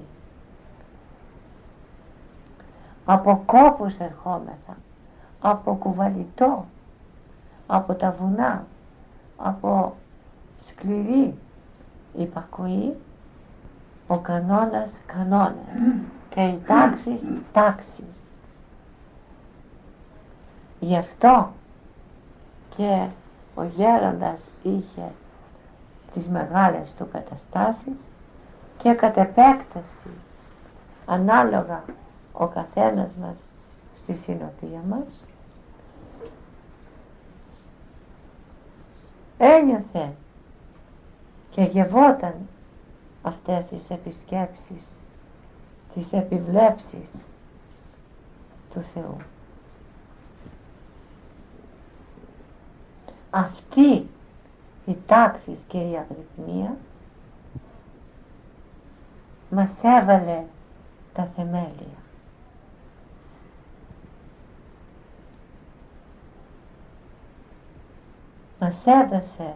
από 3.06 3.43
κόπους 3.45 3.97
ερχόμεθα 3.97 4.78
από 5.41 5.73
κουβαλιτό 5.76 6.65
από 7.67 7.93
τα 7.93 8.15
βουνά 8.19 8.65
από 9.38 9.93
σκληρή 10.67 11.38
υπακοή 12.17 12.95
ο 14.08 14.17
κανόνας 14.17 14.89
κανόνας 15.06 15.56
και 16.30 16.41
οι 16.41 16.62
τάξεις 16.67 17.21
τάξεις. 17.54 18.15
Γι' 20.80 20.97
αυτό 20.97 21.52
και 22.76 23.08
ο 23.56 23.63
γέροντας 23.63 24.39
είχε 24.63 25.12
τις 26.17 26.27
μεγάλες 26.27 26.93
του 26.97 27.08
καταστάσεις 27.12 27.99
και 28.77 28.93
κατ' 28.93 29.17
επέκταση 29.17 30.10
ανάλογα 31.06 31.84
ο 32.32 32.47
καθένας 32.47 33.12
μας 33.21 33.36
στη 33.95 34.13
συνοδεία 34.13 34.82
μας 34.89 35.25
ένιωθε 39.38 40.13
και 41.49 41.62
γευόταν 41.62 42.36
αυτές 43.21 43.65
τις 43.65 43.89
επισκέψεις 43.89 44.88
τις 45.93 46.12
επιβλέψεις 46.12 47.25
του 48.73 48.86
Θεού. 48.93 49.17
Αυτή 53.30 54.08
η 54.88 54.97
τάξη 55.08 55.58
και 55.67 55.78
η 55.78 55.97
αγρυπνία 55.97 56.78
μας 59.50 59.69
έβαλε 59.82 60.43
τα 61.13 61.30
θεμέλια. 61.36 61.97
Μας 68.60 68.76
έδωσε 68.86 69.56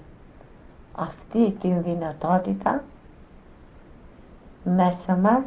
αυτή 0.96 1.52
την 1.52 1.84
δυνατότητα 1.84 2.84
μέσα 4.64 5.16
μας 5.16 5.44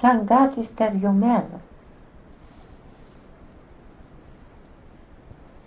σαν 0.00 0.26
κάτι 0.26 0.64
στεριωμένο. 0.64 1.60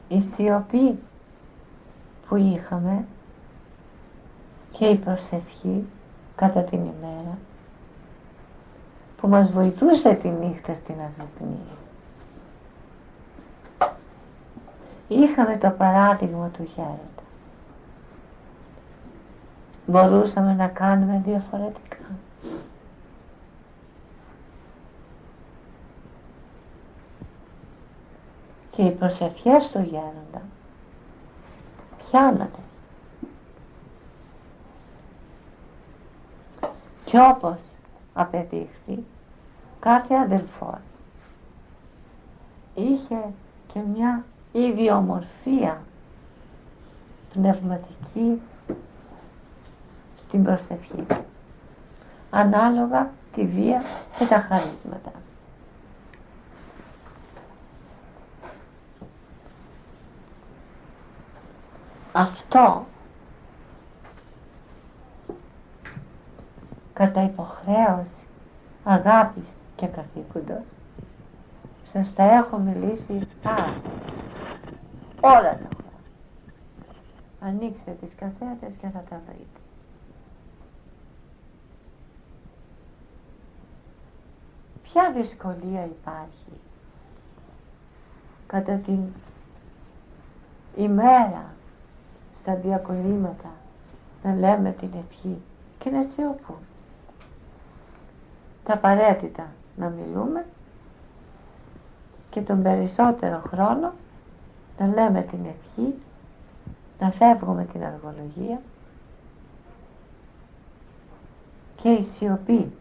Η 0.08 0.22
σιωπή 0.22 1.00
που 2.30 2.36
είχαμε 2.36 3.06
και 4.72 4.86
η 4.86 4.96
προσευχή 4.96 5.86
κατά 6.36 6.62
την 6.64 6.80
ημέρα 6.80 7.38
που 9.18 9.28
μας 9.28 9.52
βοηθούσε 9.52 10.14
τη 10.14 10.28
νύχτα 10.28 10.74
στην 10.74 10.96
αγρυπνία 11.00 11.78
είχαμε 15.08 15.58
το 15.58 15.70
παράδειγμα 15.70 16.48
του 16.48 16.64
Γέροντα 16.76 17.20
μπορούσαμε 19.90 20.54
να 20.54 20.68
κάνουμε 20.68 21.22
διαφορετικά. 21.26 21.98
Και 28.72 28.82
οι 28.82 28.92
προσευχές 28.92 29.70
του 29.72 29.80
Γέροντα 29.80 30.42
πιάνατε 32.10 32.60
και 37.06 37.20
όπως 37.20 37.58
απεδείχθη 38.14 39.04
κάθε 39.80 40.16
αδελφός 40.16 40.82
είχε 42.76 43.34
και 43.74 43.80
μια 43.94 44.24
ιδιομορφία 44.52 45.82
πνευματική 47.34 48.42
στην 50.16 50.44
προσευχή 50.44 51.06
ανάλογα 52.30 53.10
τη 53.34 53.46
βία 53.46 53.82
και 54.18 54.26
τα 54.26 54.40
χαρίσματα 54.40 55.12
αυτό. 62.12 62.86
Κατά 66.94 67.24
υποχρέωση 67.24 68.28
αγάπης 68.84 69.50
και 69.76 69.88
καθήκοντος 69.88 70.64
σας 71.92 72.14
τα 72.14 72.24
έχω 72.24 72.58
μιλήσει 72.58 73.28
πάρα 73.42 73.82
όλα 75.22 75.52
τα 75.52 75.68
χρόνια 75.70 75.90
ανοίξτε 77.40 77.92
τις 77.92 78.16
κασέτες 78.16 78.74
και 78.82 78.88
θα 78.88 79.04
τα 79.10 79.22
βρείτε. 79.26 79.60
Ποια 84.84 85.12
δυσκολία 85.12 85.86
υπάρχει 85.86 86.60
κατά 88.48 88.74
την 88.76 89.00
ημέρα 90.76 91.54
στα 92.50 92.58
διακολλήματα 92.58 93.52
να 94.24 94.36
λέμε 94.36 94.72
την 94.72 94.90
ευχή 94.94 95.38
και 95.80 95.90
να 95.90 96.04
σιωπούν. 96.04 96.56
Τα 98.64 98.74
απαραίτητα 98.74 99.48
να 99.78 99.90
μιλούμε 99.90 100.46
και 102.30 102.42
τον 102.42 102.62
περισσότερο 102.62 103.42
χρόνο 103.48 103.94
να 104.80 104.88
λέμε 104.88 105.22
την 105.22 105.40
ευχή, 105.46 105.94
να 107.00 107.12
φεύγουμε 107.12 107.66
την 107.66 107.84
αργολογία 107.84 108.62
και 111.76 111.90
η 111.90 112.08
σιωπή 112.18 112.72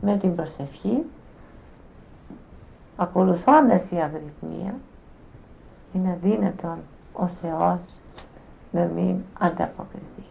με 0.00 0.16
την 0.16 0.34
προσευχή 0.34 1.04
ακολουθώντας 2.96 3.90
η 3.90 3.96
αγρυπνία 3.96 4.74
είναι 5.92 6.18
δύνατον 6.22 6.78
ο 7.12 7.26
Θεός 7.26 7.80
να 8.70 8.84
μην 8.84 9.22
ανταποκριθεί. 9.38 10.24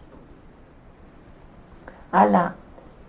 Αλλά 2.12 2.56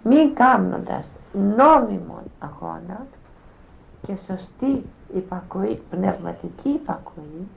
μη 0.05 0.33
κάνοντας 0.33 1.07
νόμιμον 1.33 2.23
αγώνας 2.39 3.07
και 4.07 4.17
σωστή 4.27 4.85
υπακοή, 5.15 5.83
πνευματική 5.91 6.69
υπακοή, 6.69 7.49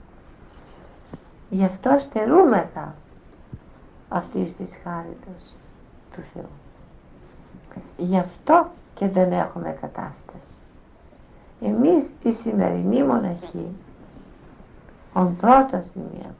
γι' 1.49 1.65
αυτό 1.65 1.97
στερούμεθα 1.99 2.95
αυτής 4.09 4.55
της 4.55 4.69
χάριτος 4.83 5.55
του 6.15 6.21
Θεού. 6.33 6.49
Γι' 7.97 8.17
αυτό 8.17 8.67
και 8.93 9.07
δεν 9.07 9.31
έχουμε 9.31 9.77
κατάσταση. 9.81 10.55
Εμείς 11.61 12.03
η 12.23 12.31
σημερινή 12.31 13.03
μοναχή, 13.03 13.67
ο 15.13 15.21
πρώτος 15.21 15.85
σημείο 15.91 16.35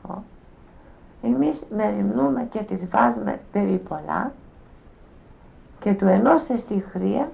εμείς 1.22 1.62
μεριμνούμε 1.70 2.48
και 2.52 2.62
τις 2.62 2.88
βάζουμε 2.88 3.40
περί 3.52 3.76
πολλά 3.88 4.32
και 5.80 5.94
του 5.94 6.06
ενός 6.06 6.42
χρία 6.92 7.30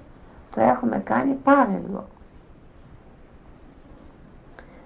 το 0.55 0.61
έχουμε 0.61 0.99
κάνει 0.99 1.33
πάρελο. 1.33 2.07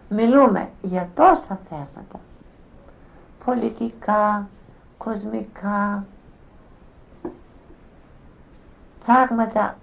Μιλούμε 0.09 0.69
για 0.81 1.09
τόσα 1.15 1.59
θέματα 1.69 2.19
πολιτικά, 3.45 4.47
κοσμικά 4.97 6.05
πράγματα 9.05 9.77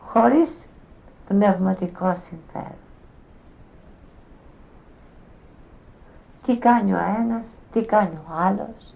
χωρίς 0.00 0.48
πνευματικό 1.28 2.16
συμφέρον. 2.28 2.85
Τι 6.46 6.56
κάνει 6.56 6.92
ο 6.92 6.98
ένας, 7.18 7.46
τι 7.72 7.82
κάνει 7.82 8.16
ο 8.28 8.32
άλλος. 8.32 8.94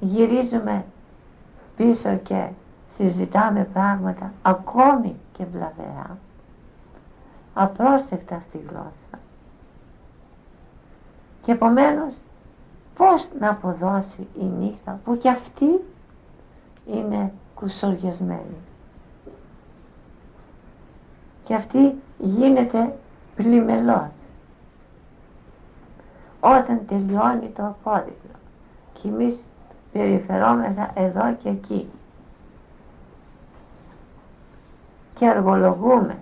Γυρίζουμε 0.00 0.84
πίσω 1.76 2.16
και 2.16 2.48
συζητάμε 2.96 3.64
πράγματα 3.72 4.32
ακόμη 4.42 5.16
και 5.32 5.44
βλαβερά, 5.44 6.18
απρόσεκτα 7.54 8.42
στη 8.48 8.58
γλώσσα. 8.58 9.18
Και 11.42 11.52
επομένως 11.52 12.14
πώς 12.96 13.28
να 13.38 13.50
αποδώσει 13.50 14.28
η 14.40 14.44
νύχτα 14.44 15.00
που 15.04 15.16
κι 15.16 15.28
αυτή 15.28 15.80
είναι 16.86 17.32
κουσοριασμένη 17.54 18.56
και 21.44 21.54
αυτή 21.54 21.94
γίνεται 22.18 22.96
πλημελός 23.36 24.10
όταν 26.40 26.86
τελειώνει 26.86 27.48
το 27.48 27.66
απόδειπλο 27.66 28.34
και 28.92 29.08
εμείς 29.08 29.44
περιφερόμεθα 29.92 30.90
εδώ 30.94 31.34
και 31.42 31.48
εκεί. 31.48 31.90
Και 35.14 35.28
αργολογούμε 35.28 36.18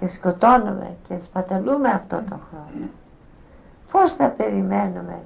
και 0.00 0.08
σκοτώνουμε 0.08 0.96
και 1.08 1.18
σπαταλούμε 1.22 1.88
αυτό 1.88 2.16
το 2.30 2.38
χρόνο. 2.50 2.86
Πως 3.90 4.12
θα 4.12 4.28
περιμένουμε 4.28 5.18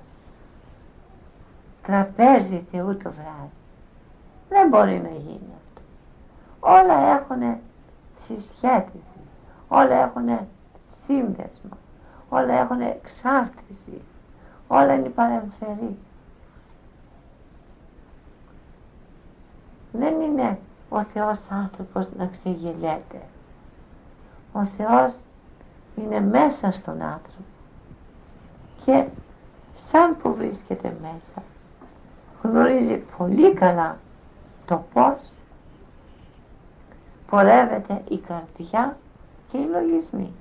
τραπέζι 1.82 2.66
Θεού 2.70 2.96
το 2.96 3.10
βράδυ; 3.12 3.50
Δεν 4.48 4.68
μπορεί 4.68 5.00
να 5.02 5.08
γίνει 5.08 5.50
αυτό. 5.56 5.80
Όλα 6.60 7.14
έχουν 7.14 7.58
συσχέτιση. 8.26 9.00
Όλα 9.68 9.94
έχουν 10.02 10.38
σύνδεσμο 11.04 11.76
όλα 12.28 12.60
έχουν 12.60 12.80
εξάρτηση. 12.80 14.02
Όλα 14.68 14.94
είναι 14.94 15.08
παρεμφερή 15.08 15.96
δεν 19.96 20.20
είναι 20.20 20.58
ο 20.88 21.04
Θεός 21.04 21.38
άνθρωπος 21.48 22.08
να 22.16 22.26
ξεγελιέται. 22.26 23.22
Ο 24.52 24.64
Θεός 24.76 25.14
είναι 25.96 26.20
μέσα 26.20 26.72
στον 26.72 27.02
άνθρωπο. 27.02 27.44
Και 28.84 29.06
σαν 29.90 30.16
που 30.16 30.34
βρίσκεται 30.34 30.96
μέσα 31.02 31.46
γνωρίζει 32.42 33.02
πολύ 33.16 33.54
καλά 33.54 33.98
το 34.66 34.84
πώς 34.92 35.32
πορεύεται 37.30 38.02
η 38.08 38.18
καρδιά 38.18 38.96
και 39.50 39.58
οι 39.58 39.66
λογισμοί. 39.66 40.32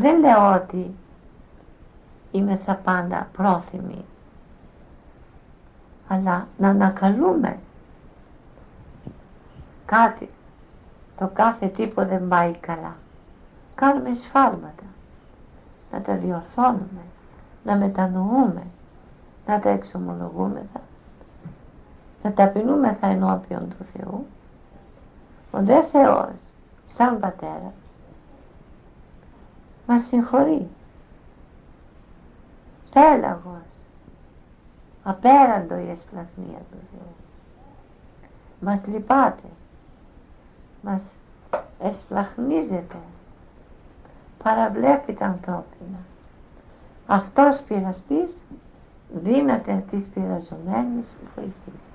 Δεν 0.00 0.20
λέω 0.20 0.54
ότι 0.54 0.94
είμαι 2.30 2.60
θα 2.64 2.74
πάντα 2.74 3.28
πρόθυμη 3.32 4.04
αλλά 6.08 6.46
να 6.58 6.68
ανακαλούμε 6.68 7.58
κάτι. 9.86 10.28
Το 11.18 11.30
κάθε 11.32 11.66
τύπο 11.66 12.04
δεν 12.04 12.28
πάει 12.28 12.52
καλά. 12.52 12.96
Κάνουμε 13.74 14.14
σφάλματα. 14.14 14.84
Να 15.92 16.00
τα 16.00 16.16
διορθώνουμε 16.16 17.02
να 17.64 17.76
μετανοούμε 17.76 18.62
να 19.46 19.60
τα 19.60 19.68
εξομολογούμε 19.68 20.66
να 22.22 22.32
ταπεινούμεθα 22.32 23.06
ενώπιον 23.06 23.68
του 23.68 23.84
Θεού. 23.92 24.26
Ο 25.50 25.62
δε 25.62 25.82
Θεός 25.82 26.40
σαν 26.84 27.20
πατέρας 27.20 27.79
μας 29.90 30.06
συγχωρεί. 30.06 30.68
Τέλαγος. 32.90 33.86
Απέραντο 35.02 35.76
η 35.76 35.90
εσπλαχνία 35.90 36.58
του 36.70 36.78
Θεού. 36.90 37.14
Μας 38.60 38.80
λυπάται. 38.86 39.48
Μας 40.82 41.02
εσπλαχνίζεται. 41.78 42.98
Παραβλέπει 44.42 45.14
τα 45.14 45.26
ανθρώπινα. 45.26 45.98
Αυτός 47.06 47.60
πειραστής 47.68 48.30
δύναται 49.14 49.84
της 49.90 50.04
πειραζομένης 50.14 51.14
βοηθής 51.34 51.89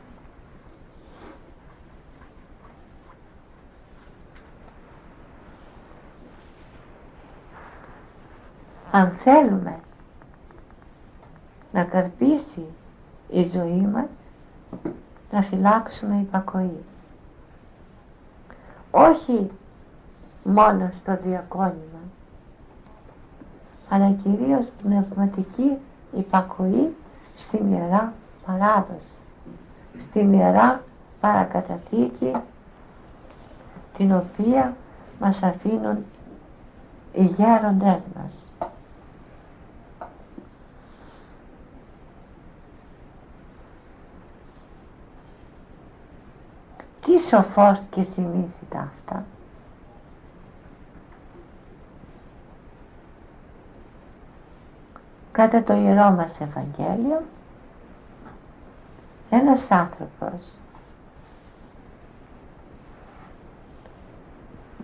αν 8.96 9.12
θέλουμε 9.24 9.80
να 11.72 11.84
καρπίσει 11.84 12.66
η 13.30 13.48
ζωή 13.48 13.88
μας 13.94 14.08
να 15.32 15.42
φυλάξουμε 15.42 16.16
υπακοή. 16.16 16.84
Όχι 18.92 19.52
μόνο 20.44 20.90
στο 20.94 21.18
διακόνημα 21.24 22.00
αλλά 23.90 24.12
κυρίως 24.12 24.68
πνευματική 24.84 25.78
υπακοή 26.18 26.96
στην 27.36 27.72
Ιερά 27.72 28.14
Παράδοση 28.46 29.20
στην 30.10 30.34
Ιερά 30.34 30.82
Παρακαταθήκη 31.20 32.32
την 33.98 34.12
οποία 34.16 34.76
μας 35.20 35.44
αφήνουν 35.44 35.98
οι 37.14 37.24
γέροντές 37.24 38.02
μας 38.16 38.45
τι 47.06 47.20
σοφός 47.20 47.82
και 47.90 48.04
συνείσιτα 48.04 48.92
αυτά. 48.96 49.26
Κατά 55.32 55.64
το 55.64 55.74
Ιερό 55.74 56.12
μας 56.12 56.40
Ευαγγέλιο 56.40 57.22
ένας 59.30 59.72
άνθρωπος 59.72 60.58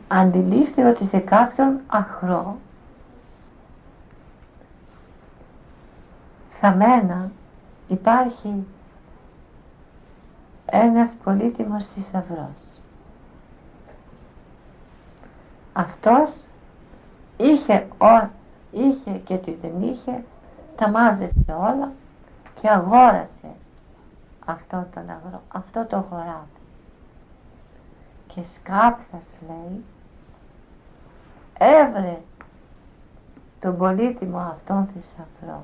αντιλήφθη 0.08 0.82
ότι 0.82 1.06
σε 1.06 1.20
κάποιον 1.20 1.80
αχρό 1.88 2.58
χαμένα 6.60 7.32
υπάρχει 7.88 8.66
ένας 10.72 11.10
πολύτιμος 11.24 11.86
θησαυρός. 11.94 12.80
Αυτός 15.74 16.30
είχε, 17.38 17.88
ο, 17.98 18.30
είχε 18.72 19.12
και 19.12 19.38
τι 19.38 19.54
δεν 19.54 19.82
είχε, 19.82 20.24
τα 20.76 20.90
μάζεψε 20.90 21.54
όλα 21.60 21.92
και 22.62 22.70
αγόρασε 22.70 23.50
αυτό, 24.46 24.88
τον 24.94 25.10
αγρό, 25.10 25.42
αυτό 25.48 25.86
το 25.86 26.06
χωράφι. 26.10 26.62
Και 28.28 28.42
σκάψας 28.56 29.26
λέει, 29.48 29.84
έβρε 31.58 32.18
τον 33.60 33.78
πολύτιμο 33.78 34.38
αυτόν 34.38 34.88
θησαυρό, 34.94 35.64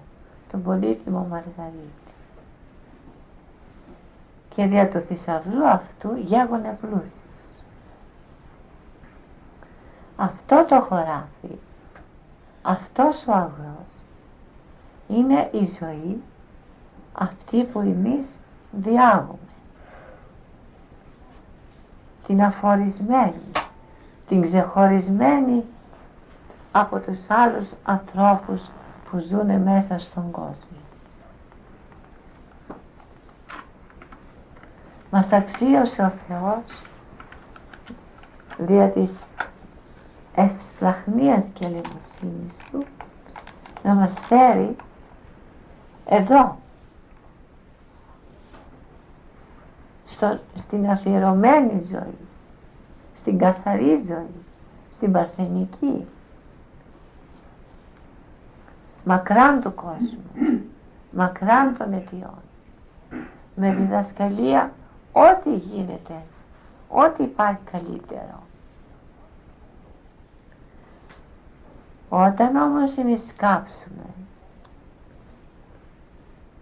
τον 0.51 0.63
πολύτιμο 0.63 1.27
Μαργαρίτη 1.29 2.06
και 4.57 4.65
δια 4.65 4.89
του 4.89 4.99
θησαυρού 4.99 5.67
αυτού 5.67 6.15
γέγονε 6.15 6.77
πλούσιος. 6.81 7.63
Αυτό 10.15 10.65
το 10.69 10.79
χωράφι, 10.81 11.59
αυτός 12.61 13.25
ο 13.27 13.31
αγρός 13.31 13.91
είναι 15.07 15.49
η 15.51 15.77
ζωή 15.79 16.21
αυτή 17.13 17.63
που 17.63 17.79
εμείς 17.79 18.37
διάγουμε. 18.71 19.37
Την 22.27 22.43
αφορισμένη, 22.43 23.51
την 24.27 24.41
ξεχωρισμένη 24.41 25.63
από 26.71 26.99
τους 26.99 27.19
άλλους 27.27 27.69
ανθρώπους 27.83 28.61
που 29.09 29.19
ζουν 29.19 29.61
μέσα 29.61 29.99
στον 29.99 30.31
κόσμο. 30.31 30.66
Μας 35.11 35.31
αξίωσε 35.31 36.01
ο 36.01 36.11
Θεός 36.27 36.81
δια 38.57 38.89
της 38.89 39.23
ευσπλαχνίας 40.35 41.45
και 41.53 41.65
ελεημοσύνης 41.65 42.57
Του 42.71 42.85
να 43.83 43.93
μας 43.93 44.13
φέρει 44.27 44.75
εδώ 46.05 46.57
στο, 50.05 50.39
στην 50.55 50.89
αφιερωμένη 50.89 51.81
ζωή 51.83 52.17
στην 53.19 53.37
καθαρή 53.37 54.03
ζωή 54.07 54.43
στην 54.95 55.11
παρθενική 55.11 56.05
μακράν 59.03 59.61
του 59.61 59.73
κόσμου 59.73 60.61
μακράν 61.11 61.77
των 61.77 61.93
αιτιών 61.93 62.41
με 63.55 63.73
διδασκαλία 63.73 64.71
ό,τι 65.17 65.55
γίνεται, 65.55 66.23
ό,τι 66.89 67.23
υπάρχει 67.23 67.59
καλύτερο. 67.71 68.43
Όταν 72.09 72.55
όμως 72.55 72.97
εμείς 72.97 73.33
κάψουμε, 73.37 74.05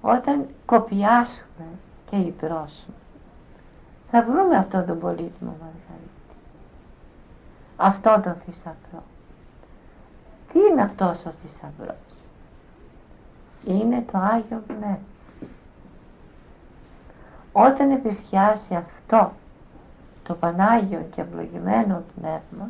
όταν 0.02 0.48
κοπιάσουμε 0.66 1.68
και 2.10 2.18
ιδρώσουμε, 2.18 2.96
θα 4.12 4.24
βρούμε 4.24 4.56
αυτόν 4.58 4.86
τον 4.86 5.00
πολύτιμο 5.00 5.56
Μαργαρίτη, 5.60 6.36
αυτόν 7.78 8.22
τον 8.22 8.36
θησαυρό. 8.46 9.04
Τι 10.52 10.60
είναι 10.60 10.82
αυτός 10.82 11.26
ο 11.26 11.32
θησαυρός; 11.42 12.28
Είναι 13.66 14.06
το 14.12 14.18
Άγιο 14.18 14.64
Πνεύμα. 14.68 15.00
Όταν 17.58 17.92
επισκιάσει 17.92 18.76
αυτό 18.76 19.32
το 20.24 20.34
Πανάγιο 20.34 21.06
και 21.16 21.22
ευλογημένο 21.22 22.04
Πνεύμα, 22.16 22.70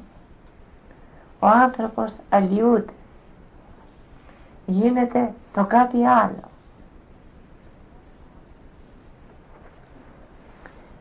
ο 1.39 1.47
άνθρωπος 1.47 2.13
αλλοιούται. 2.29 2.93
Γίνεται 4.65 5.33
το 5.53 5.65
κάτι 5.65 6.05
άλλο. 6.05 6.49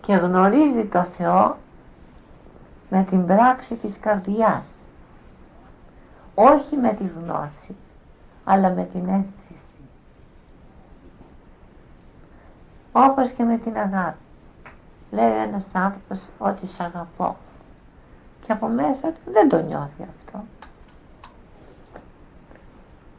Και 0.00 0.14
γνωρίζει 0.14 0.84
το 0.86 1.02
Θεό 1.02 1.56
με 2.90 3.02
την 3.02 3.26
πράξη 3.26 3.74
της 3.74 3.98
καρδιάς. 4.00 4.64
Όχι 6.34 6.76
με 6.76 6.94
τη 6.94 7.04
γνώση, 7.04 7.76
αλλά 8.44 8.70
με 8.70 8.84
την 8.84 9.08
αίσθηση. 9.08 9.43
Όπως 12.96 13.30
και 13.30 13.42
με 13.42 13.58
την 13.58 13.76
αγάπη. 13.76 14.18
Λέει 15.10 15.30
ένας 15.30 15.66
άνθρωπος 15.72 16.28
ότι 16.38 16.66
σ' 16.66 16.80
αγαπώ 16.80 17.36
και 18.46 18.52
από 18.52 18.66
μέσα 18.66 19.08
του 19.08 19.30
δεν 19.32 19.48
το 19.48 19.56
νιώθει 19.62 20.02
αυτό. 20.16 20.44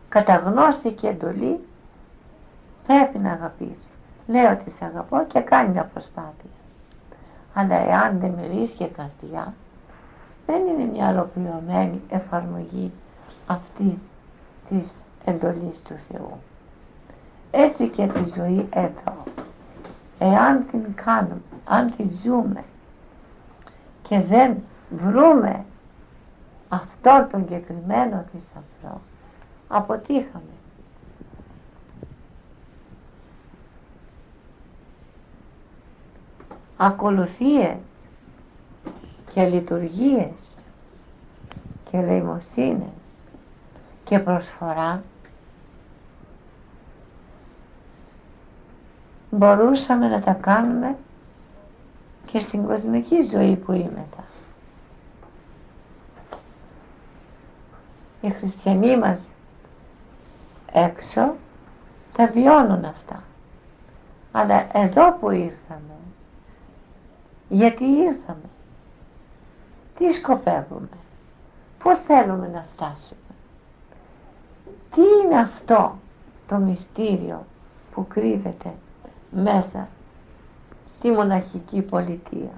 Κατά 0.09 0.35
γνώση 0.35 0.91
και 0.91 1.07
εντολή 1.07 1.59
πρέπει 2.87 3.17
να 3.17 3.31
αγαπήσει. 3.31 3.87
Λέει 4.27 4.45
ότι 4.45 4.71
σε 4.71 4.85
αγαπώ 4.85 5.25
και 5.27 5.39
κάνει 5.39 5.69
μια 5.69 5.83
προσπάθεια. 5.83 6.49
Αλλά 7.53 7.75
εάν 7.75 8.19
δεν 8.19 8.31
μιλήσει 8.31 8.73
και 8.73 8.87
καρδιά, 8.87 9.53
δεν 10.45 10.61
είναι 10.67 10.91
μια 10.91 11.09
ολοκληρωμένη 11.09 12.01
εφαρμογή 12.09 12.91
αυτής 13.47 13.99
της 14.69 15.05
εντολής 15.25 15.81
του 15.83 15.95
Θεού. 16.11 16.37
Έτσι 17.51 17.87
και 17.87 18.07
τη 18.07 18.23
ζωή 18.35 18.67
εδώ. 18.69 19.23
Εάν 20.19 20.65
την 20.71 20.95
κάνουμε, 20.95 21.41
αν 21.65 21.93
τη 21.95 22.03
ζούμε 22.23 22.63
και 24.01 24.21
δεν 24.21 24.55
βρούμε 24.89 25.65
αυτό 26.69 27.27
τον 27.31 27.41
συγκεκριμένο 27.41 28.25
θησαυρό 28.31 29.01
αποτύχαμε. 29.67 30.43
Ακολουθίες 36.77 37.77
και 39.33 39.47
λειτουργίες 39.47 40.63
και 41.91 42.01
λαιμοσύνες 42.01 42.93
και 44.03 44.19
προσφορά 44.19 45.03
μπορούσαμε 49.35 50.07
να 50.07 50.21
τα 50.21 50.33
κάνουμε 50.33 50.95
και 52.25 52.39
στην 52.39 52.65
κοσμική 52.65 53.29
ζωή 53.31 53.55
που 53.55 53.71
είμαι 53.71 54.05
οι 58.25 58.29
χριστιανοί 58.29 58.97
μας 58.97 59.19
έξω 60.71 61.33
τα 62.15 62.27
βιώνουν 62.27 62.85
αυτά. 62.85 63.23
Αλλά 64.31 64.77
εδώ 64.77 65.11
που 65.11 65.29
ήρθαμε 65.29 65.93
γιατί 67.49 67.83
ήρθαμε; 67.83 68.49
Τι 69.97 70.11
σκοπεύουμε; 70.13 70.89
Πού 71.79 71.95
θέλουμε 72.07 72.47
να 72.47 72.65
φτάσουμε; 72.73 73.19
Τι 74.95 75.01
είναι 75.23 75.39
αυτό 75.39 75.97
το 76.47 76.55
μυστήριο 76.55 77.45
που 77.91 78.07
κρύβεται 78.07 78.73
μέσα 79.35 79.87
στη 80.87 81.11
μοναχική 81.11 81.81
πολιτεία. 81.81 82.53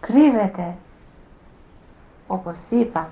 Κρύβεται 0.00 0.76
όπως 2.26 2.56
είπα 2.70 3.10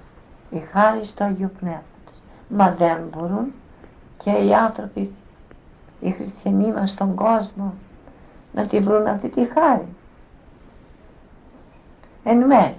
η 0.51 0.59
χάρη 0.59 1.05
στο 1.05 1.25
Αγίου 1.25 1.51
Πνεύματος. 1.59 2.23
Μα 2.49 2.75
δεν 2.75 3.09
μπορούν 3.11 3.53
και 4.19 4.31
οι 4.31 4.55
άνθρωποι 4.55 5.15
οι 6.01 6.11
χριστιανοί 6.11 6.73
μας 6.73 6.91
στον 6.91 7.15
κόσμο 7.15 7.75
να 8.53 8.67
τη 8.67 8.81
βρουν 8.81 9.07
αυτή 9.07 9.29
τη 9.29 9.45
χάρη. 9.45 9.89
Εν 12.25 12.47
μέρει 12.47 12.77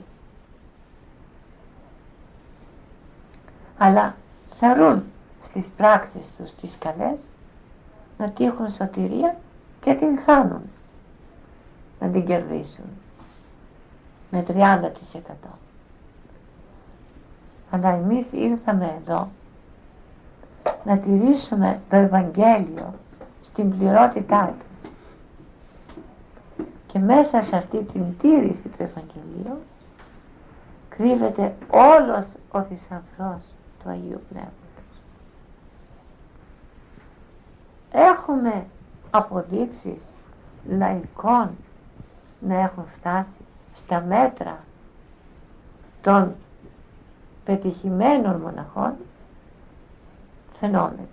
αλλά 3.79 4.15
ρουν 4.77 5.03
στις 5.49 5.65
πράξεις 5.77 6.33
τους 6.37 6.53
τις 6.61 6.77
καλές 6.79 7.19
να 8.17 8.29
τύχουν 8.29 8.71
σωτηρία 8.71 9.35
και 9.81 9.93
την 9.93 10.19
χάνουν 10.25 10.61
να 11.99 12.07
την 12.07 12.25
κερδίσουν 12.25 12.85
με 14.31 14.45
30% 14.47 15.59
αλλά 17.71 17.89
εμείς 17.89 18.31
ήρθαμε 18.31 18.95
εδώ 19.01 19.29
να 20.85 20.97
τηρήσουμε 20.97 21.79
το 21.89 21.95
Ευαγγέλιο 21.95 22.93
στην 23.41 23.77
πληρότητά 23.77 24.55
του. 24.59 24.91
Και 26.87 26.99
μέσα 26.99 27.41
σε 27.41 27.55
αυτή 27.55 27.83
την 27.83 28.17
τήρηση 28.17 28.67
του 28.67 28.83
Ευαγγελίου 28.83 29.59
κρύβεται 30.89 31.55
όλος 31.69 32.25
ο 32.51 32.61
θησαυρός 32.61 33.43
του 33.83 33.89
Αγίου 33.89 34.21
Πνεύματος 34.29 34.58
έχουμε 37.91 38.65
αποδείξεις 39.11 40.03
λαϊκών 40.69 41.49
να 42.39 42.59
έχουν 42.59 42.85
φτάσει 42.97 43.45
στα 43.75 44.01
μέτρα 44.01 44.57
των 46.01 46.35
πετυχημένων 47.45 48.35
μοναχών 48.35 48.93
φαινόμενο. 50.59 51.07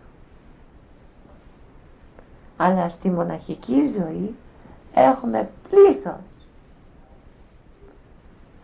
Αλλά 2.57 2.89
στη 2.89 3.11
μοναχική 3.11 3.93
ζωή 3.99 4.35
έχουμε 4.95 5.49
πλήθος 5.71 6.21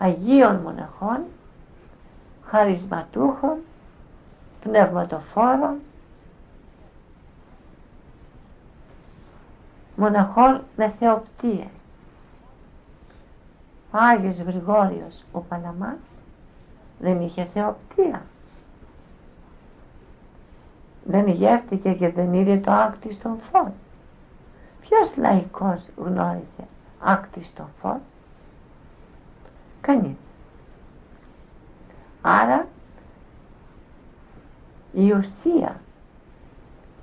Αγίων 0.02 0.56
μοναχών, 0.56 1.20
χαρισματούχων, 2.44 3.56
πνευματοφόρων, 4.60 5.76
μοναχών 10.02 10.62
με 10.76 10.94
θεοπτίες. 10.98 11.66
Ο 13.90 13.98
Άγιος 13.98 14.38
Γρηγόριος 14.38 15.24
ο 15.32 15.40
Παλαμάς 15.40 15.98
δεν 16.98 17.20
είχε 17.20 17.44
θεοπτία. 17.44 18.22
Δεν 21.04 21.28
γεύτηκε 21.28 21.92
και 21.92 22.10
δεν 22.10 22.32
είδε 22.32 22.56
το 22.56 22.72
άκτιστο 22.72 23.36
φως. 23.50 23.72
Ποιος 24.80 25.16
λαϊκός 25.16 25.82
γνώρισε 25.96 26.64
άκτιστο 27.00 27.68
φως; 27.80 28.02
Κανείς. 29.80 30.30
Άρα 32.22 32.66
η 34.92 35.12
ουσία 35.12 35.80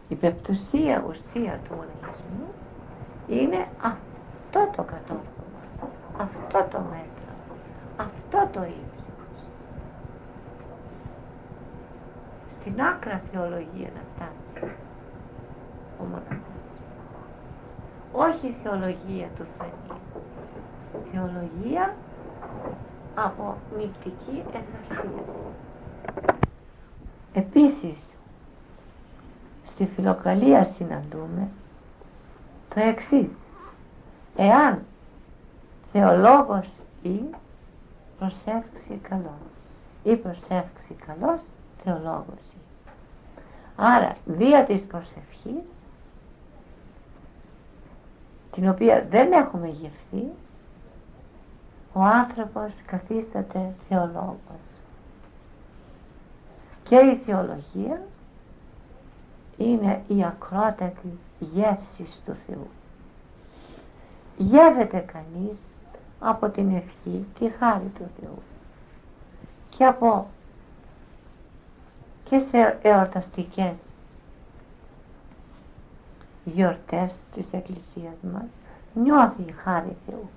η 0.09 0.15
πεπτουσία 0.15 1.03
ουσία 1.07 1.59
του 1.63 1.75
μοναχισμού 1.75 2.53
είναι 3.29 3.67
αυτό 3.81 4.69
το 4.75 4.83
κατόρθωμα. 4.83 5.61
Αυτό 6.17 6.67
το 6.71 6.79
μέτρο. 6.79 7.33
Αυτό 7.97 8.49
το 8.51 8.63
είναι 8.63 8.89
στην 12.59 12.81
άκρα 12.81 13.21
θεολογία 13.31 13.89
να 13.95 14.01
φτάσει 14.13 14.73
ο 15.99 16.03
μοναχός. 16.03 16.69
Όχι 18.11 18.47
η 18.47 18.55
θεολογία 18.63 19.27
του 19.37 19.45
Θεού. 19.57 19.97
Θεολογία 21.11 21.95
από 23.15 23.57
νηπτική 23.77 24.43
εργασία 24.47 25.23
επίσης 27.33 27.97
στη 29.65 29.85
φιλοκαλία 29.95 30.71
συναντούμε 30.77 31.47
το 32.73 32.79
εξής. 32.79 33.31
Εάν 34.35 34.85
θεολόγος 35.91 36.69
ή 37.01 37.19
προσεύξει 38.19 38.99
καλός 39.09 39.51
ή 40.03 40.15
προσεύξει 40.15 40.95
καλός 41.05 41.41
θεολόγος 41.83 42.39
Άρα 43.75 44.15
δια 44.25 44.65
της 44.65 44.81
προσευχής 44.81 45.63
την 48.51 48.69
οποία 48.69 49.05
δεν 49.09 49.31
έχουμε 49.31 49.67
γευθεί 49.67 50.27
ο 51.93 52.01
άνθρωπος 52.01 52.71
καθίσταται 52.85 53.73
θεολόγος. 53.89 54.79
Και 56.83 56.95
η 56.95 57.21
θεολογία 57.25 58.01
είναι 59.57 60.01
η 60.07 60.23
ακρότατη 60.23 61.19
γεύση 61.39 62.17
του 62.25 62.37
Θεού. 62.47 62.67
Γεύεται 64.37 64.97
κανείς 64.99 65.57
από 66.19 66.49
την 66.49 66.75
ευχή 66.75 67.25
τη 67.39 67.49
χάρη 67.49 67.91
του 67.97 68.09
Θεού. 68.19 68.41
Και 69.69 69.85
από 69.85 70.27
και 72.23 72.39
σε 72.51 72.79
εορταστικές 72.81 73.75
γιορτές 76.43 77.15
της 77.35 77.45
Εκκλησίας 77.51 78.17
μας 78.33 78.57
νιώθει 78.93 79.41
η 79.41 79.51
χάρη 79.51 79.97
Θεού. 80.05 80.29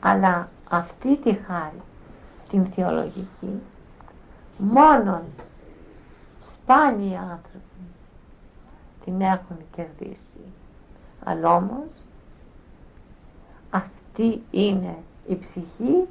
Αλλά 0.00 0.48
αυτή 0.70 1.16
τη 1.16 1.32
χάρη 1.34 1.82
την 2.50 2.66
θεολογική 2.66 3.62
μόνον 4.58 5.22
σπάνιοι 6.52 7.16
άνθρωποι 7.16 7.69
την 9.10 9.20
έχουν 9.20 9.56
κερδίσει 9.74 10.40
αλλά 11.24 11.56
όμως 11.56 11.92
αυτή 13.70 14.42
είναι 14.50 14.96
η 15.26 15.36
ψυχή 15.36 16.06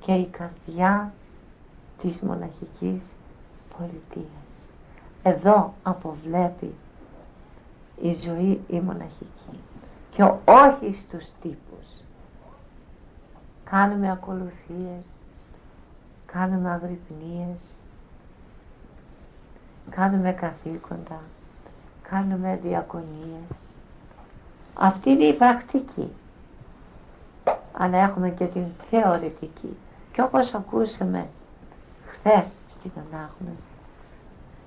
και 0.00 0.12
η 0.12 0.26
καρδιά 0.26 1.12
της 2.00 2.20
μοναχικής 2.20 3.14
πολιτείας. 3.78 4.70
Εδώ 5.22 5.74
αποβλέπει 5.82 6.74
η 8.02 8.12
ζωή 8.14 8.60
η 8.68 8.80
μοναχική 8.80 9.58
και 10.10 10.22
όχι 10.44 10.94
στους 11.06 11.24
τύπους. 11.42 12.04
Κάνουμε 13.64 14.10
ακολουθίες, 14.10 15.24
κάνουμε 16.26 16.70
αγρυπνίες, 16.70 17.62
κάνουμε 19.90 20.32
καθήκοντα, 20.32 21.20
κάνουμε 22.12 22.58
διακονίες. 22.62 23.48
Αυτή 24.74 25.10
είναι 25.10 25.24
η 25.24 25.32
πρακτική. 25.32 26.12
Αλλά 27.72 27.98
έχουμε 27.98 28.30
και 28.30 28.44
την 28.44 28.66
θεωρητική. 28.90 29.76
Και 30.12 30.22
όπως 30.22 30.54
ακούσαμε 30.54 31.28
χθες 32.06 32.44
στην 32.68 32.90
ανάγνωση 32.96 33.70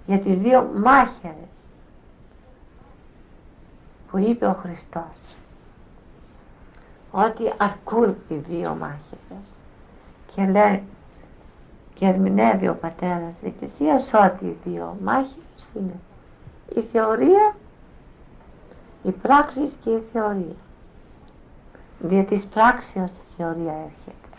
για 0.05 0.19
τις 0.19 0.37
δύο 0.37 0.71
μάχερες 0.75 1.53
που 4.11 4.17
είπε 4.17 4.45
ο 4.45 4.53
Χριστός 4.53 5.37
ότι 7.11 7.53
αρκούν 7.57 8.15
οι 8.27 8.35
δύο 8.35 8.75
μάχερες 8.75 9.47
και 10.35 10.45
λέει 10.45 10.83
και 11.93 12.05
ερμηνεύει 12.05 12.67
ο 12.67 12.75
πατέρας 12.75 13.33
της 13.35 13.47
Εκκλησίας 13.47 14.11
ότι 14.13 14.45
οι 14.45 14.57
δύο 14.63 14.97
μάχερες 15.03 15.67
είναι 15.75 15.99
η 16.75 16.81
θεωρία 16.91 17.55
η 19.03 19.11
πράξη 19.11 19.73
και 19.83 19.89
η 19.89 20.03
θεωρία 20.11 20.55
δια 21.99 22.25
της 22.25 22.45
πράξεως 22.45 23.11
η 23.11 23.21
θεωρία 23.37 23.73
έρχεται 23.73 24.37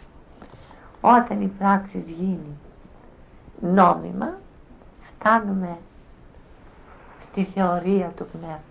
όταν 1.00 1.40
η 1.40 1.46
πράξη 1.58 1.98
γίνει 1.98 2.58
νόμιμα 3.60 4.34
φτάνουμε 5.00 5.78
στη 7.20 7.44
θεωρία 7.44 8.12
του 8.16 8.26
πνεύματος. 8.32 8.62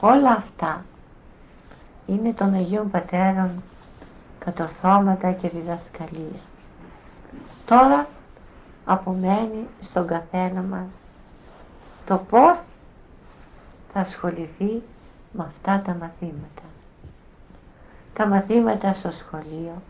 Όλα 0.00 0.30
αυτά 0.30 0.84
είναι 2.12 2.32
των 2.32 2.54
Αγίων 2.54 2.90
Πατέρων 2.90 3.62
κατορθώματα 4.38 5.32
και 5.32 5.48
διδασκαλία. 5.48 6.40
Τώρα 7.64 8.06
απομένει 8.84 9.66
στον 9.80 10.06
καθένα 10.06 10.60
μας 10.60 10.92
το 12.04 12.16
πώς 12.30 12.58
θα 13.92 14.00
ασχοληθεί 14.00 14.82
με 15.32 15.44
αυτά 15.44 15.80
τα 15.80 15.94
μαθήματα. 15.94 16.62
Τα 18.14 18.26
μαθήματα 18.26 18.94
στο 18.94 19.10
σχολείο, 19.10 19.82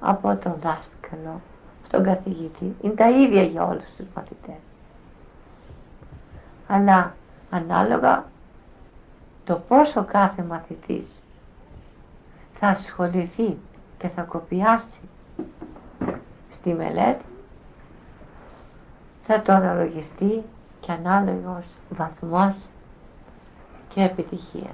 από 0.00 0.36
τον 0.36 0.54
δάσκαλο, 0.62 1.40
στον 1.86 2.04
καθηγητή, 2.04 2.76
είναι 2.80 2.94
τα 2.94 3.10
ίδια 3.10 3.42
για 3.42 3.64
όλους 3.64 3.94
τους 3.96 4.06
μαθητές. 4.14 4.60
Αλλά 6.68 7.14
ανάλογα 7.50 8.24
το 9.44 9.54
πόσο 9.68 10.04
κάθε 10.04 10.42
μαθητής 10.42 11.22
θα 12.60 12.68
ασχοληθεί 12.68 13.56
και 13.98 14.08
θα 14.08 14.22
κοπιάσει 14.22 15.00
στη 16.50 16.72
μελέτη 16.74 17.24
θα 19.22 19.42
το 19.42 19.52
αναλογιστεί 19.52 20.42
και 20.80 20.92
ανάλογος 20.92 21.66
βαθμός 21.90 22.54
και 23.88 24.02
επιτυχία. 24.02 24.70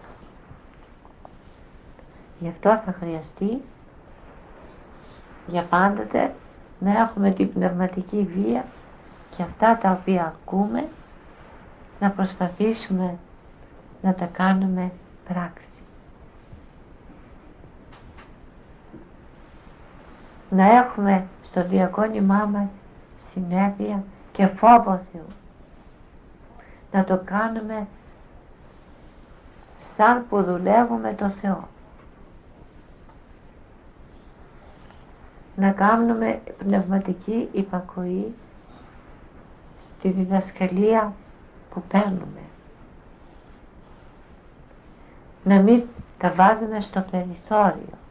Γι' 2.38 2.48
αυτό 2.48 2.80
θα 2.84 2.92
χρειαστεί 3.00 3.62
για 5.46 5.64
πάντοτε 5.64 6.34
να 6.78 6.90
έχουμε 7.00 7.30
την 7.30 7.52
πνευματική 7.52 8.22
βία 8.34 8.64
και 9.36 9.42
αυτά 9.42 9.78
τα 9.78 9.90
οποία 10.00 10.24
ακούμε 10.36 10.88
να 12.00 12.10
προσπαθήσουμε 12.10 13.18
να 14.02 14.14
τα 14.14 14.26
κάνουμε 14.26 14.92
πράξη. 15.28 15.73
Να 20.54 20.76
έχουμε 20.76 21.26
στο 21.42 21.66
διακόνημά 21.66 22.44
μας 22.44 22.68
συνέπεια 23.32 24.04
και 24.32 24.46
φόβος 24.46 25.00
Θεού. 25.12 25.26
Να 26.92 27.04
το 27.04 27.22
κάνουμε 27.24 27.86
σαν 29.96 30.26
που 30.28 30.42
δουλεύουμε 30.42 31.14
το 31.14 31.28
Θεό. 31.28 31.68
Να 35.56 35.70
κάνουμε 35.70 36.40
πνευματική 36.58 37.48
υπακοή 37.52 38.34
στη 39.78 40.08
διδασκαλία 40.08 41.12
που 41.70 41.82
παίρνουμε. 41.82 42.40
Να 45.44 45.60
μην 45.60 45.82
τα 46.18 46.32
βάζουμε 46.32 46.80
στο 46.80 47.04
περιθώριο 47.10 48.02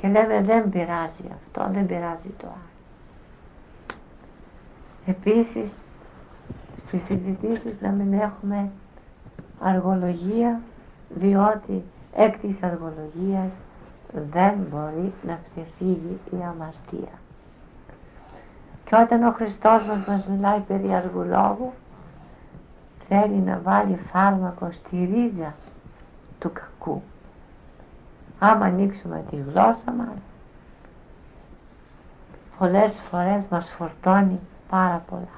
και 0.00 0.08
λέμε 0.08 0.42
δεν 0.42 0.68
πειράζει 0.70 1.22
αυτό, 1.34 1.72
δεν 1.72 1.86
πειράζει 1.86 2.28
το 2.38 2.46
άλλο. 2.46 2.68
Επίσης 5.06 5.82
στις 6.76 7.04
συζητήσεις 7.04 7.80
να 7.80 7.90
μην 7.90 8.12
έχουμε 8.12 8.70
αργολογία 9.60 10.60
διότι 11.08 11.84
εκ 12.14 12.38
της 12.38 12.62
αργολογίας 12.62 13.52
δεν 14.12 14.54
μπορεί 14.70 15.12
να 15.26 15.38
ξεφύγει 15.50 16.18
η 16.30 16.36
αμαρτία. 16.36 17.12
Και 18.84 18.96
όταν 18.96 19.22
ο 19.22 19.30
Χριστός 19.32 19.82
μας 19.86 20.06
μας 20.06 20.26
μιλάει 20.26 20.60
περί 20.60 20.94
αργολόγου 20.94 21.72
θέλει 23.08 23.36
να 23.36 23.60
βάλει 23.62 23.98
φάρμακο 24.12 24.68
στη 24.72 24.96
ρίζα 25.12 25.54
του 26.38 26.52
κακού. 26.52 27.02
Άμα 28.38 28.64
ανοίξουμε 28.64 29.24
τη 29.30 29.36
γλώσσα 29.36 29.92
μας 29.96 30.22
πολλές 32.58 33.02
φορές 33.10 33.44
μας 33.50 33.70
φορτώνει 33.76 34.40
πάρα 34.68 35.04
πολλά. 35.10 35.36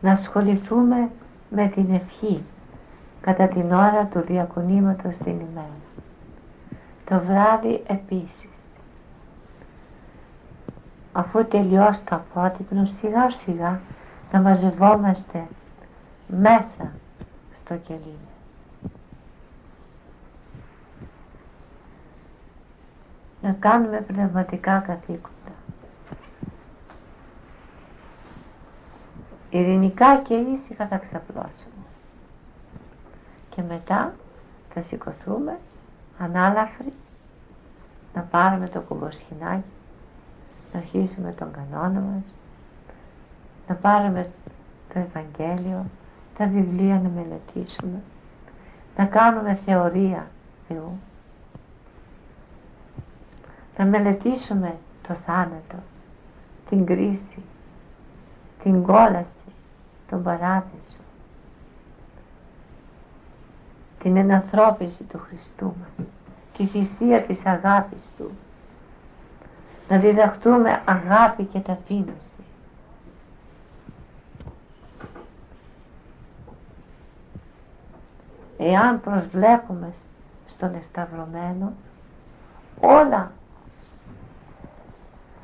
να 0.00 0.12
ασχοληθούμε 0.12 1.10
με 1.50 1.68
την 1.68 1.94
ευχή 1.94 2.42
κατά 3.20 3.48
την 3.48 3.72
ώρα 3.72 4.04
του 4.04 4.20
διακονήματος 4.20 5.16
την 5.16 5.40
ημέρα. 5.40 5.78
Το 7.04 7.18
βράδυ 7.18 7.82
επίσης. 7.86 8.57
Αφού 11.18 11.46
τελειώσει 11.46 12.02
το 12.04 12.16
απότυπνο 12.16 12.84
σιγά 12.84 13.30
σιγά 13.30 13.80
να 14.32 14.40
μαζευόμαστε 14.40 15.46
μέσα 16.26 16.92
στο 17.60 17.76
κελί 17.76 18.18
μας. 18.24 18.92
να 23.42 23.52
κάνουμε 23.52 24.00
πνευματικά 24.00 24.78
καθήκοντα. 24.78 25.52
Ειρηνικά 29.50 30.16
και 30.18 30.34
ήσυχα 30.34 30.86
θα 30.86 30.96
ξαπλώσουμε. 30.96 31.86
Και 33.48 33.62
μετά 33.62 34.14
θα 34.74 34.82
σηκωθούμε 34.82 35.58
ανάλαφροι 36.18 36.92
να 38.14 38.20
πάρουμε 38.22 38.68
το 38.68 38.80
κουμποσχοινάκι 38.80 39.77
να 40.72 40.78
αρχίσουμε 40.78 41.32
τον 41.32 41.50
κανόνα 41.52 42.00
μας 42.00 42.22
να 43.68 43.74
πάρουμε 43.74 44.30
το 44.92 44.98
Ευαγγέλιο 44.98 45.84
τα 46.38 46.46
βιβλία 46.46 46.94
να 46.94 47.08
μελετήσουμε 47.08 48.02
να 48.96 49.04
κάνουμε 49.04 49.54
θεωρία 49.64 50.30
Θεού 50.68 50.98
να 53.76 53.84
μελετήσουμε 53.84 54.76
το 55.08 55.14
θάνατο 55.14 55.76
την 56.68 56.86
κρίση 56.86 57.42
την 58.62 58.82
κόλαση 58.82 59.52
τον 60.10 60.22
παράδεισο 60.22 60.98
την 63.98 64.16
ενανθρώπιση 64.16 65.02
του 65.04 65.18
Χριστού 65.18 65.64
μας 65.64 66.06
τη 66.56 66.66
θυσία 66.66 67.22
της 67.22 67.46
αγάπης 67.46 68.08
Του 68.16 68.30
να 69.88 69.98
διδαχτούμε 69.98 70.82
αγάπη 70.84 71.44
και 71.44 71.60
ταπείνωση 71.60 72.38
εάν 78.58 79.00
προσβλέπουμε 79.00 79.94
στον 80.46 80.74
εσταυρωμένο 80.74 81.72
όλα 82.80 83.32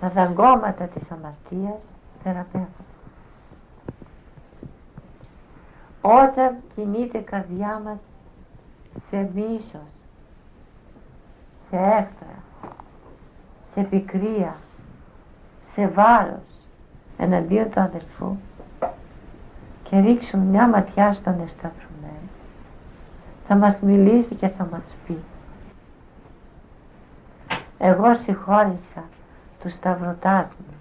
τα 0.01 0.09
δαγκώματα 0.09 0.85
της 0.85 1.11
αμαρτίας 1.11 1.81
θεραπεύονται. 2.23 2.69
Όταν 6.01 6.57
κινείται 6.75 7.19
η 7.19 7.23
καρδιά 7.23 7.81
μας 7.85 7.99
σε 9.09 9.31
μίσος, 9.35 10.05
σε 11.69 11.77
έφτρα, 11.77 12.43
σε 13.75 13.83
πικρία, 13.83 14.57
σε 15.73 15.89
βάρος 15.89 16.69
εναντίον 17.19 17.71
του 17.71 17.81
αδελφού 17.81 18.37
και 19.83 19.99
ρίξουμε 20.01 20.45
μια 20.45 20.69
ματιά 20.69 21.13
στον 21.13 21.41
εσταυρωμένο 21.41 22.29
θα 23.49 23.57
μας 23.57 23.81
μιλήσει 23.81 24.35
και 24.35 24.49
θα 24.49 24.69
μας 24.71 24.97
πει 25.07 25.19
εγώ 27.79 28.15
συγχώρησα 28.15 29.05
τους 29.63 29.73
σταυρωτάς 29.73 30.55
μου, 30.59 30.75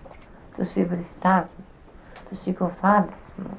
τους 0.56 0.76
υβριστάς 0.76 1.50
μου, 1.58 1.66
τους 2.30 2.42
συκοφάντες 2.42 3.32
μου 3.38 3.58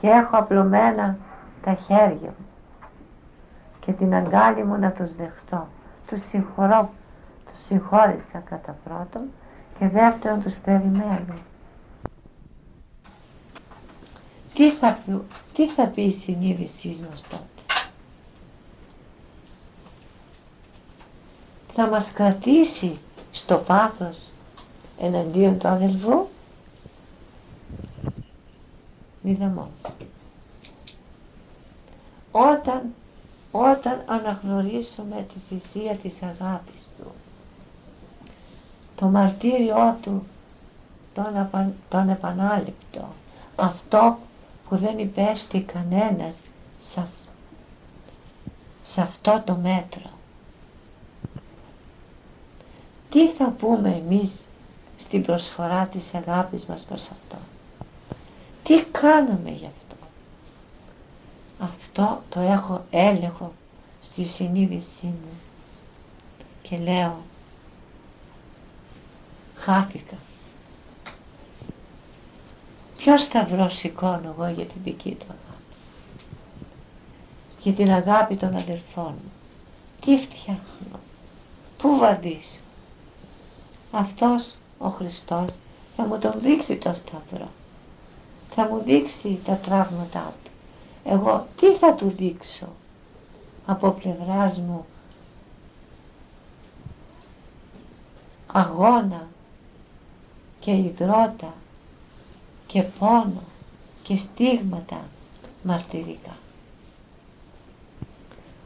και 0.00 0.08
έχω 0.08 0.36
απλωμένα 0.36 1.16
τα 1.62 1.74
χέρια 1.74 2.28
μου 2.38 2.46
και 3.80 3.92
την 3.92 4.14
αγκάλη 4.14 4.64
μου 4.64 4.78
να 4.78 4.90
τους 4.90 5.14
δεχτώ. 5.14 5.66
Τους 6.06 6.28
συγχωρώ, 6.28 6.80
τους 6.80 6.97
συγχώρησα 7.66 8.38
κατά 8.38 8.78
πρώτον 8.84 9.22
και 9.78 9.88
δεύτερον 9.88 10.42
τους 10.42 10.54
περιμένω. 10.64 11.34
Τι 14.54 14.72
θα, 14.72 14.98
πει, 15.06 15.22
τι 15.54 15.68
θα 15.68 15.86
πει 15.86 16.02
η 16.02 16.20
συνείδησής 16.24 17.00
μας 17.00 17.22
τότε; 17.30 17.42
Θα 21.74 21.86
μας 21.86 22.10
κρατήσει 22.14 22.98
στο 23.32 23.56
πάθος 23.56 24.32
εναντίον 24.98 25.58
του 25.58 25.68
αδελφού; 25.68 26.26
Μηδαμός. 29.22 29.68
Όταν 32.32 32.94
όταν 33.50 34.02
αναγνωρίσουμε 34.06 35.26
τη 35.32 35.38
θυσία 35.48 35.96
της 35.96 36.22
αγάπης 36.22 36.88
Του 36.98 37.12
το 38.98 39.06
μαρτύριό 39.06 39.96
Του 40.02 40.26
τον, 41.14 41.36
απα, 41.36 41.72
τον 41.88 42.08
επανάληπτο. 42.08 43.08
Αυτό 43.56 44.18
που 44.68 44.76
δεν 44.76 44.98
υπέστη 44.98 45.60
κανένας 45.60 46.34
σε, 46.88 47.06
σε 48.82 49.00
αυτό 49.00 49.42
το 49.44 49.56
μέτρο. 49.56 50.10
Τι 53.10 53.28
θα 53.28 53.44
πούμε 53.44 54.02
εμείς 54.06 54.32
στην 54.98 55.22
προσφορά 55.22 55.86
της 55.86 56.14
αγάπης 56.14 56.64
μας 56.64 56.82
προς 56.88 57.10
αυτό; 57.10 57.36
Τι 58.62 58.82
κάναμε 58.84 59.50
γι' 59.50 59.66
αυτό; 59.66 59.96
Αυτό 61.58 62.22
το 62.28 62.40
έχω 62.40 62.84
έλεγχο 62.90 63.52
στη 64.02 64.24
συνείδησή 64.24 65.04
μου 65.06 65.40
και 66.62 66.78
λέω 66.78 67.16
χάθηκα. 69.58 70.16
Ποιος 72.96 73.20
σταυρός 73.22 73.76
σηκώνω 73.76 74.34
εγώ 74.36 74.48
για 74.48 74.64
την 74.64 74.82
δική 74.84 75.14
του 75.14 75.26
αγάπη; 75.28 75.74
Για 77.62 77.72
την 77.72 77.90
αγάπη 77.90 78.36
των 78.36 78.56
αδελφών 78.56 79.14
μου. 79.24 79.32
Τι 80.00 80.18
φτιάχνω; 80.18 81.00
Πού 81.78 81.98
βαδίσω 81.98 82.58
αυτός 83.92 84.54
ο 84.78 84.88
Χριστός 84.88 85.46
θα 85.96 86.06
μου 86.06 86.18
τον 86.18 86.40
δείξει 86.40 86.76
το 86.76 86.94
σταυρό. 86.94 87.48
Θα 88.54 88.68
μου 88.68 88.82
δείξει 88.82 89.40
τα 89.44 89.56
τραύματά 89.56 90.34
του. 90.44 90.50
Εγώ 91.04 91.46
τι 91.56 91.76
θα 91.76 91.94
του 91.94 92.14
δείξω; 92.16 92.66
Από 93.66 93.90
πλευράς 93.90 94.58
μου 94.58 94.86
αγώνα 98.52 99.26
και 100.68 100.76
υδρότα 100.76 101.54
και 102.66 102.82
πόνο 102.82 103.42
και 104.02 104.16
στίγματα 104.16 105.00
μαρτυρικά. 105.62 106.36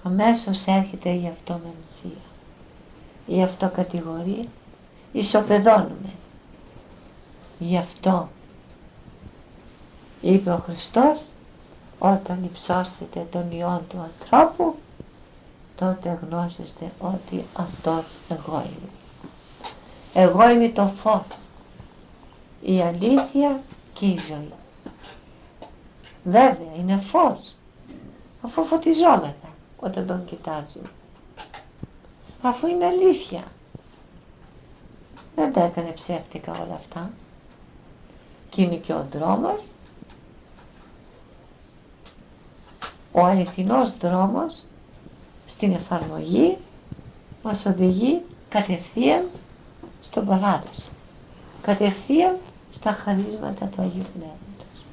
Αμέσως 0.03 0.65
έρχεται 0.67 1.11
η 1.11 1.27
αυτομενσία, 1.27 2.23
η 3.27 3.43
αυτοκατηγορία, 3.43 4.45
ισοπεδώνουμε. 5.13 6.13
Γι' 7.59 7.79
αυτό 7.79 8.29
είπε 10.21 10.51
ο 10.51 10.59
Χριστός 10.59 11.25
όταν 11.99 12.45
υψώσετε 12.45 13.27
τον 13.31 13.51
Υιόν 13.51 13.83
του 13.89 13.99
ανθρώπου 13.99 14.75
τότε 15.77 16.19
γνώσεστε 16.23 16.93
ότι 16.99 17.45
αυτός 17.53 18.05
εγώ 18.29 18.65
είμαι 18.67 18.91
εγώ 20.15 20.51
είμαι 20.51 20.69
το 20.69 20.93
φως 21.03 21.23
η 22.63 22.81
αλήθεια 22.81 23.61
και 23.93 24.07
η 24.07 24.19
ζωή. 24.29 24.53
Βέβαια 26.25 26.75
είναι 26.79 27.03
φως 27.11 27.55
αφού 28.43 28.65
φωτιζόμεθα 28.65 29.49
όταν 29.81 30.07
τον 30.07 30.25
κοιτάζουμε. 30.25 30.91
Αφού 32.43 32.67
είναι 32.67 32.85
αλήθεια. 32.85 33.43
Δεν 35.35 35.53
τα 35.53 35.63
έκανε 35.63 35.91
ψεύτικα 35.91 36.53
όλα 36.53 36.75
αυτά. 36.75 37.11
Και 38.49 38.63
είναι 38.63 38.77
και 38.77 38.93
ο 38.93 39.07
δρόμος. 39.13 39.61
Ο 43.13 43.25
αληθινός 43.25 43.97
δρόμος 43.99 44.63
στην 45.47 45.73
εφαρμογή 45.73 46.59
μας 47.43 47.65
οδηγεί 47.67 48.23
κατευθείαν 48.49 49.29
στον 50.01 50.27
παράδοσο 50.27 50.91
κατευθείαν 51.63 52.37
στα 52.83 52.93
χαρίσματα 52.93 53.67
του 53.67 53.83
Αγίου 53.83 54.05
Πνεύματος 54.13 54.85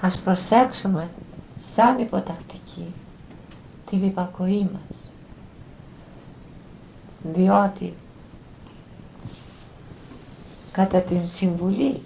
ας 0.00 0.18
προσέξουμε 0.18 1.10
σαν 1.58 1.98
υποτακτική 1.98 2.94
την 3.90 4.04
υπακοή 4.04 4.68
μας 4.72 5.10
διότι 7.22 7.94
κατά 10.72 11.00
την 11.00 11.28
συμβουλή 11.28 12.02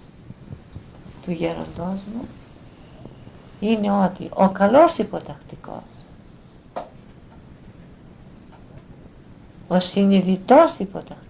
του 1.23 1.31
γέροντός 1.31 2.01
μου 2.15 2.29
είναι 3.61 3.91
ότι 3.91 4.29
ο 4.35 4.49
καλός 4.51 4.99
υποτακτικός 4.99 5.83
ο 9.69 9.81
συνειδητός 9.81 10.79
υποτακτικός 10.79 11.30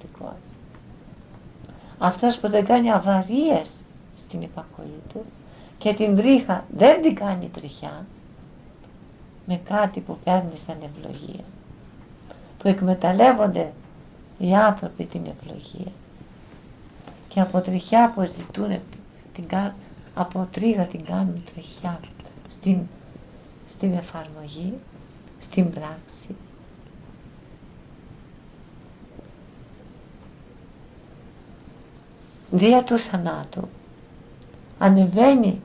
αυτός 2.03 2.39
που 2.39 2.49
δεν 2.49 2.65
κάνει 2.65 2.93
αβαρίες 2.93 3.71
στην 4.17 4.43
υπακοή 4.43 5.01
του 5.13 5.25
και 5.79 5.95
την 5.95 6.17
τρίχα 6.17 6.65
δεν 6.77 7.03
την 7.03 7.15
κάνει 7.15 7.49
τριχιά 7.49 8.07
με 9.47 9.61
κάτι 9.65 10.01
που 10.01 10.19
παίρνει 10.25 10.57
σαν 10.67 10.77
ευλογία 10.83 11.45
που 12.59 12.69
εκμεταλλεύονται 12.69 13.73
οι 14.39 14.55
άνθρωποι 14.55 15.05
την 15.05 15.23
ευλογία 15.27 15.93
και 17.29 17.41
από 17.41 17.61
τριχιά 17.61 18.13
που 18.15 18.23
ζητούν 18.37 18.79
την, 19.35 19.45
από 20.15 20.49
τρίγα 20.53 20.87
την 20.87 21.05
κάνουν 21.05 21.45
τριχιά 21.55 22.01
στην, 22.49 22.79
στην 23.69 23.93
εφαρμογή 23.93 24.75
στην 25.39 25.71
πράξη 25.71 26.37
δια 32.51 32.85
του 32.85 32.99
θανάτου. 32.99 33.69
Ανεβαίνει 34.79 35.61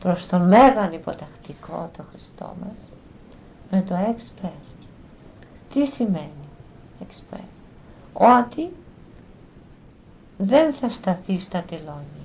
προς 0.00 0.26
τον 0.26 0.48
μέγαν 0.48 0.92
υποτακτικό 0.92 1.90
το 1.96 2.04
Χριστό 2.10 2.56
μας 2.64 2.90
με 3.70 3.82
το 3.82 3.94
express. 3.94 4.86
Τι 5.72 5.86
σημαίνει 5.86 6.48
express; 7.00 7.66
Ότι 8.12 8.70
δεν 10.38 10.74
θα 10.74 10.88
σταθεί 10.88 11.38
στα 11.38 11.62
τελώνια. 11.62 12.24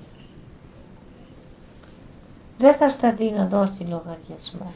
Δεν 2.58 2.74
θα 2.74 2.88
σταθεί 2.88 3.30
να 3.30 3.46
δώσει 3.46 3.82
λογαριασμό. 3.82 4.72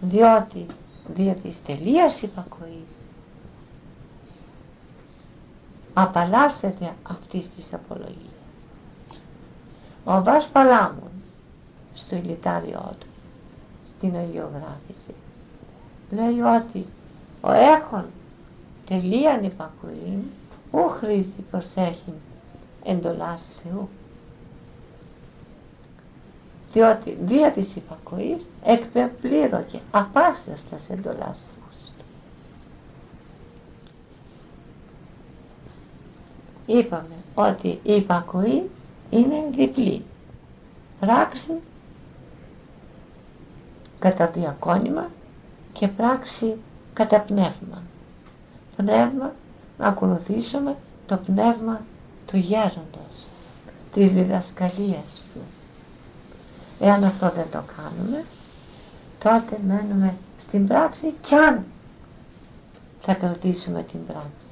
Διότι 0.00 0.66
δια 1.14 1.34
της 1.34 1.62
τελείας 1.62 2.22
υπακοής 2.22 3.13
απαλλάσσεται 5.94 6.92
αυτής 7.02 7.50
της 7.56 7.72
απολογίας. 7.72 8.32
Ο 10.04 10.22
Βάς 10.22 10.48
Παλάμων 10.52 11.10
στο 11.94 12.16
ηλιτάριό 12.16 12.94
του 12.98 13.06
στην 13.86 14.16
Αγιογράφηση 14.16 15.14
λέει 16.10 16.40
ότι 16.40 16.86
ο 17.40 17.52
έχων 17.52 18.04
τελείαν 18.86 19.44
υπακοήν 19.44 20.22
ου 20.72 20.88
χρήζει 20.88 21.44
προσέχει 21.50 22.12
εντολάς 22.84 23.48
Θεού 23.62 23.88
διότι 26.72 27.18
δια 27.20 27.52
της 27.52 27.76
υπακοής 27.76 28.48
εκπεπλήρωκε 28.64 29.80
απάσταστας 29.90 30.90
εντολάς 30.90 31.48
Θεού 31.54 31.64
είπαμε 36.66 37.14
ότι 37.34 37.68
η 37.68 37.94
υπακοή 37.94 38.70
είναι 39.10 39.36
διπλή. 39.56 40.04
Πράξη 41.00 41.52
κατά 43.98 44.26
διακόνημα 44.26 45.10
και 45.72 45.88
πράξη 45.88 46.56
κατά 46.92 47.20
πνεύμα. 47.20 47.82
Πνεύμα 48.76 49.32
να 49.78 49.86
ακολουθήσουμε 49.86 50.76
το 51.06 51.16
πνεύμα 51.16 51.80
του 52.26 52.36
γέροντος 52.36 53.28
της 53.92 54.10
διδασκαλίας 54.10 55.22
του. 55.34 55.40
Εάν 56.80 57.04
αυτό 57.04 57.30
δεν 57.34 57.46
το 57.50 57.62
κάνουμε 57.76 58.24
τότε 59.18 59.58
μένουμε 59.66 60.14
στην 60.38 60.66
πράξη 60.66 61.14
κι 61.20 61.34
αν 61.34 61.64
θα 63.00 63.14
κρατήσουμε 63.14 63.82
την 63.82 64.06
πράξη 64.06 64.43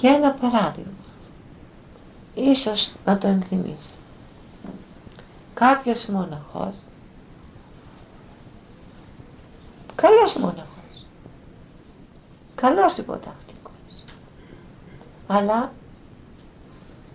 και 0.00 0.06
ένα 0.06 0.30
παράδειγμα. 0.32 0.92
Ίσως 2.34 2.92
να 3.04 3.18
το 3.18 3.26
ενθυμίσει. 3.26 3.88
Κάποιος 5.54 6.06
μοναχός. 6.06 6.76
Καλός 9.94 10.34
μοναχός. 10.34 11.06
Καλός 12.54 12.96
υποτακτικός. 12.96 14.04
Αλλά 15.26 15.72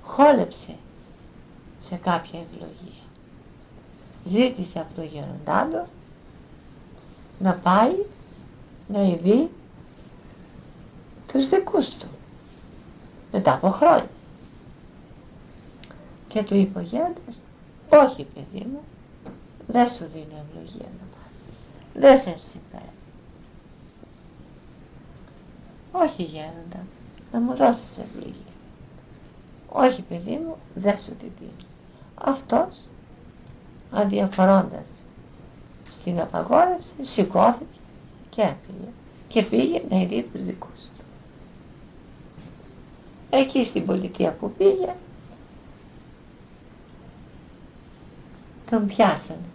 χόλεψε 0.04 0.76
σε 1.80 1.96
κάποια 1.96 2.40
ευλογία. 2.40 3.02
Ζήτησε 4.26 4.80
από 4.80 4.94
το 4.96 5.02
γεροντάντο 5.02 5.88
να 7.40 7.54
πάει 7.54 7.96
να 8.88 9.02
ειδεί 9.02 9.50
τους 11.28 11.50
δικούς 11.50 11.88
του 11.88 12.08
μετά 13.32 13.54
από 13.54 13.70
χρόνια. 13.70 14.10
Και 16.28 16.44
του 16.44 16.56
είπε 16.56 16.80
ο 16.80 16.82
γέροντας 16.82 17.36
όχι 17.90 18.28
παιδί 18.34 18.66
μου 18.72 18.82
δεν 19.68 19.90
σου 19.90 20.06
δίνω 20.14 20.46
ευλογία 20.48 20.90
να 21.00 21.06
πας 21.12 21.44
δεν 21.94 22.18
σε 22.18 22.36
συμφέρει 22.40 22.92
όχι 25.92 26.24
γέροντα 26.24 26.86
να 27.32 27.40
μου 27.40 27.56
δώσεις 27.56 27.98
ευλογία 27.98 28.54
όχι 29.70 30.02
παιδί 30.02 30.38
μου 30.46 30.56
δεν 30.76 30.98
σου 30.98 31.16
τη 31.16 31.26
δίνω 31.40 31.68
αυτός 32.16 32.84
αδιαφορώντας 33.92 34.88
στην 35.90 36.20
απαγόρευση 36.20 36.94
σηκώθηκε 37.02 37.80
και 38.30 38.42
έφυγε 38.42 38.90
και 39.28 39.44
πήγε 39.44 39.82
να 39.90 39.98
ειδεί 40.02 40.24
τους 40.24 40.42
δικούς 40.44 40.82
του 40.98 41.04
εκεί 43.34 43.66
στην 43.66 43.86
πολιτεία 43.86 44.32
που 44.32 44.52
πήγε 44.52 44.96
τον 48.70 48.88
πιάσανε. 48.88 49.50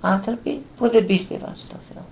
Άνθρωποι 0.00 0.62
που 0.76 0.90
δεν 0.90 1.06
πίστευαν 1.06 1.52
στο 1.56 1.76
Θεό. 1.92 2.04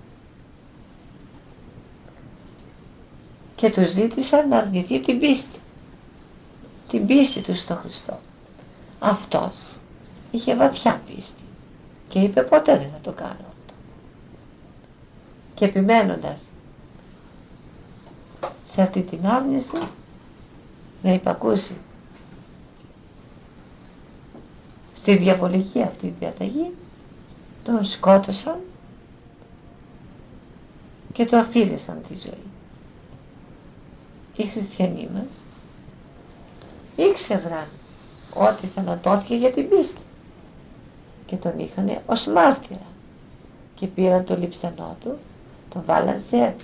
Και 3.55 3.69
τους 3.69 3.89
ζήτησαν 3.89 4.47
να 4.47 4.57
αρνηθεί 4.57 4.99
την 4.99 5.19
πίστη. 5.19 5.59
Την 6.89 7.05
πίστη 7.05 7.41
τους 7.41 7.59
στο 7.59 7.75
Χριστό. 7.75 8.19
Αυτός 8.99 9.61
είχε 10.31 10.55
βαθιά 10.55 11.01
πίστη 11.05 11.43
και 12.07 12.19
είπε 12.19 12.41
ποτέ 12.41 12.77
δεν 12.77 12.89
θα 12.89 12.99
το 13.01 13.11
κάνω 13.11 13.31
αυτό 13.31 13.73
και 15.55 15.65
επιμένοντας 15.65 16.39
σε 18.65 18.81
αυτή 18.81 19.01
την 19.01 19.27
άρνηση 19.27 19.77
να 21.05 21.13
υπακούσει 21.13 21.77
στη 24.93 25.17
διαβολική 25.17 25.81
αυτή 25.81 26.15
διαταγή 26.19 26.71
τον 27.63 27.85
σκότωσαν 27.85 28.59
και 31.13 31.25
το 31.25 31.37
αφήλεσαν 31.37 32.01
τη 32.07 32.15
ζωή. 32.17 32.43
Οι 34.35 34.43
χριστιανοί 34.49 35.09
μας 35.13 35.31
ήξεραν 36.95 37.67
ότι 38.33 38.67
θανατώθηκε 38.67 39.35
για 39.35 39.51
την 39.51 39.69
πίστη 39.69 40.01
και 41.25 41.35
τον 41.35 41.59
είχαν 41.59 41.99
ως 42.05 42.25
μάρτυρα 42.25 42.87
και 43.75 43.87
πήραν 43.87 44.25
το 44.25 44.37
λειψανό 44.37 44.97
του 44.99 45.17
τον 45.69 45.83
βάλαν 45.85 46.23
σε 46.29 46.55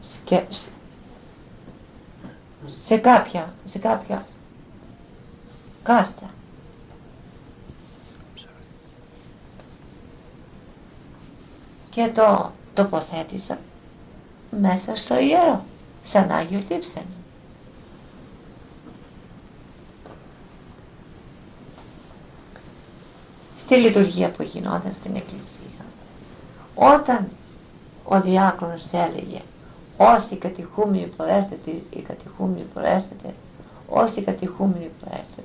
σκέψη 0.00 0.70
σε 2.66 2.96
κάποια, 2.96 3.54
σε 3.64 3.78
κάποια 3.78 4.26
κάρτα. 5.82 6.30
Και 11.90 12.10
το 12.14 12.52
τοποθέτησα 12.74 13.58
μέσα 14.50 14.96
στο 14.96 15.18
ιερό, 15.18 15.64
σαν 16.04 16.30
Άγιο 16.30 16.62
Λείψανο. 16.68 17.06
Στη 23.58 23.74
λειτουργία 23.74 24.30
που 24.30 24.42
γινόταν 24.42 24.92
στην 24.92 25.16
εκκλησία, 25.16 25.84
όταν 26.74 27.28
ο 28.04 28.20
διάκονος 28.20 28.82
έλεγε 28.92 29.40
όσοι 29.96 30.36
κατηχούμενοι 30.36 31.06
προέρχεται, 31.16 31.70
οι 31.90 32.00
κατηχούμενοι 32.00 32.62
προέρχεται, 32.74 33.34
όσοι 33.88 34.22
κατηχούμενοι 34.22 34.90
προέρχεται. 35.00 35.42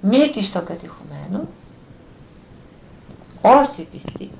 Μύτη 0.00 0.50
των 0.50 0.64
κατηχουμένων, 0.64 1.48
όσοι 3.42 3.82
πιστοί. 3.82 4.30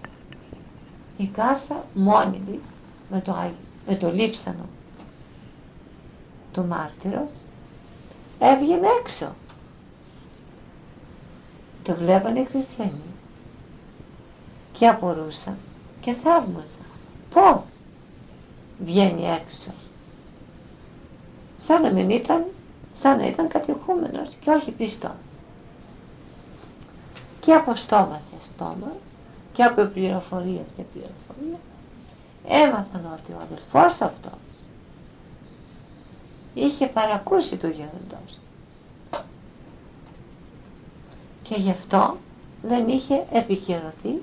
Η 1.16 1.26
κάσα 1.26 1.84
μόνη 1.94 2.42
της 2.46 2.74
με 3.10 3.20
το, 3.20 3.52
με 3.86 3.96
το 3.96 4.12
λείψανο 4.12 4.66
του 6.52 6.64
μάρτυρος 6.66 7.30
έβγαινε 8.38 8.86
έξω. 9.00 9.34
Το 11.82 11.94
βλέπανε 11.94 12.40
οι 12.40 12.44
χριστιανοί 12.44 13.14
και 14.72 14.86
απορούσαν 14.86 15.56
και 16.00 16.12
θαύμαζαν. 16.12 16.77
Πώς 17.34 17.62
βγαίνει 18.78 19.24
έξω; 19.24 19.72
σαν 21.56 21.82
να 21.82 21.90
μην 21.90 22.10
ήταν 22.10 22.44
σαν 22.92 23.18
να 23.18 23.26
ήταν 23.26 23.48
κατηχούμενος 23.48 24.28
και 24.40 24.50
όχι 24.50 24.70
πιστός 24.70 25.38
και 27.40 27.54
από 27.54 27.74
στόμας 27.76 28.20
σε 28.30 28.50
στόμα 28.52 28.92
και 29.52 29.62
από 29.62 29.82
πληροφορίες 29.84 30.66
και 30.76 30.82
πληροφορία 30.82 31.58
έμαθαν 32.48 33.10
ότι 33.12 33.32
ο 33.32 33.38
αδελφός 33.42 34.00
αυτός 34.00 34.40
είχε 36.54 36.86
παρακούσει 36.86 37.56
του 37.56 37.66
γέροντος 37.66 38.38
και 41.42 41.54
γι' 41.54 41.70
αυτό 41.70 42.16
δεν 42.62 42.88
είχε 42.88 43.26
επικαιρωθεί 43.32 44.22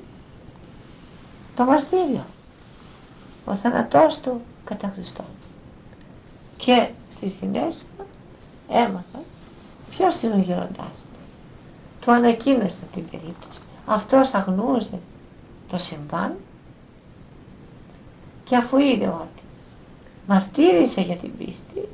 το 1.55 1.63
μαρτύριο 1.63 2.25
ο 3.45 3.55
θανατός 3.55 4.19
του 4.19 4.41
κατά 4.65 4.91
Χριστό 4.95 5.23
και 6.57 6.89
στη 7.15 7.29
συνέχεια 7.29 7.85
έμαθα 8.69 9.23
ποιος 9.89 10.21
είναι 10.21 10.33
ο 10.33 10.37
γέροντάς 10.39 10.75
του 10.77 11.15
του 11.99 12.11
ανακοίνωσε 12.11 12.81
την 12.93 13.09
περίπτωση. 13.09 13.59
Αυτός 13.85 14.33
αγνούσε 14.33 14.99
το 15.67 15.77
συμβάν 15.77 16.35
και 18.43 18.55
αφού 18.55 18.77
είδε 18.77 19.07
ότι 19.07 19.43
μαρτύρησε 20.27 21.01
για 21.01 21.15
την 21.15 21.37
πίστη 21.37 21.89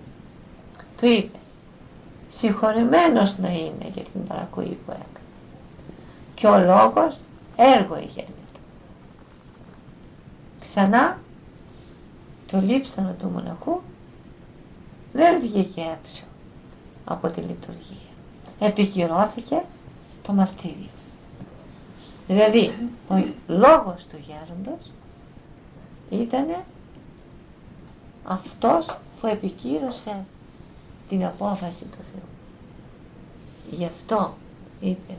του 0.97 1.06
είπε 1.06 1.38
συγχωρημένος 2.30 3.38
να 3.38 3.49
είναι 3.49 3.91
για 3.93 4.04
την 4.04 4.28
παρακοή 4.28 4.78
που 4.86 4.91
έκανε 4.91 5.06
και 6.36 6.47
ο 6.47 6.60
λόγος 6.60 7.18
έργο 7.56 7.95
γέννηται 7.95 8.32
ξανά 10.62 11.18
το 12.52 12.60
λείψανο 12.62 13.16
του 13.20 13.28
μοναχού 13.28 13.82
δεν 15.14 15.39
βγήκε 15.39 15.82
έξω 15.82 16.24
από 17.06 17.30
τη 17.30 17.41
λειτουργία. 17.41 18.10
Επικυρώθηκε 18.60 19.64
το 20.22 20.34
μαρτύριο. 20.34 20.89
Δηλαδή 22.28 22.89
ο 23.10 23.14
λόγος 23.47 24.06
του 24.10 24.18
γέροντος 24.28 24.91
ήταν 26.10 26.56
αυτός 28.24 28.86
που 29.22 29.28
επικύρωσε 29.28 30.26
την 31.10 31.26
απόφαση 31.26 31.84
του 31.84 31.97
Θεού. 32.12 32.28
Γι' 33.78 33.86
αυτό 33.86 34.34
είπε 34.80 35.14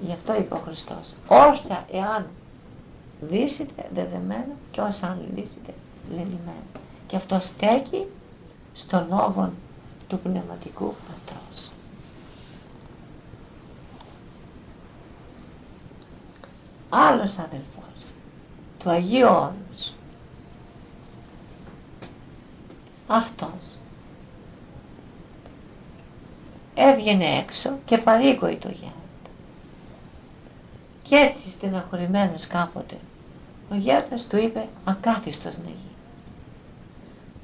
γι' 0.00 0.12
αυτό 0.12 0.36
είπε 0.36 0.54
ο 0.54 0.58
Χριστός 0.58 1.14
όσα 1.28 1.84
εάν 1.90 2.26
δύσετε 3.20 3.88
δεδεμένα 3.94 4.54
και 4.70 4.80
όσα 4.80 5.06
αν 5.06 5.26
λύσετε 5.34 5.74
λελιμένα 6.10 6.80
και 7.06 7.16
αυτό 7.16 7.40
στέκει 7.40 8.06
στο 8.74 9.06
λόγο 9.08 9.52
του 10.08 10.18
πνευματικού 10.18 10.94
πατρός. 11.08 11.70
Άλλος 16.88 17.38
αδελφός 17.38 18.12
του 18.78 18.90
Αγίου 18.90 19.26
Όρους 19.28 19.92
αυτός 23.06 23.78
έβγαινε 26.74 27.24
έξω 27.24 27.78
και 27.84 27.98
παρήγοη 27.98 28.56
το 28.56 28.68
γέροντα. 28.68 28.94
Και 31.02 31.16
έτσι 31.16 31.50
στεναχωρημένος 31.50 32.46
κάποτε 32.46 32.96
ο 33.70 33.74
γέροντας 33.74 34.26
του 34.26 34.36
είπε 34.36 34.68
ακάθιστος 34.84 35.56
να 35.56 35.64
γίνεις 35.64 35.83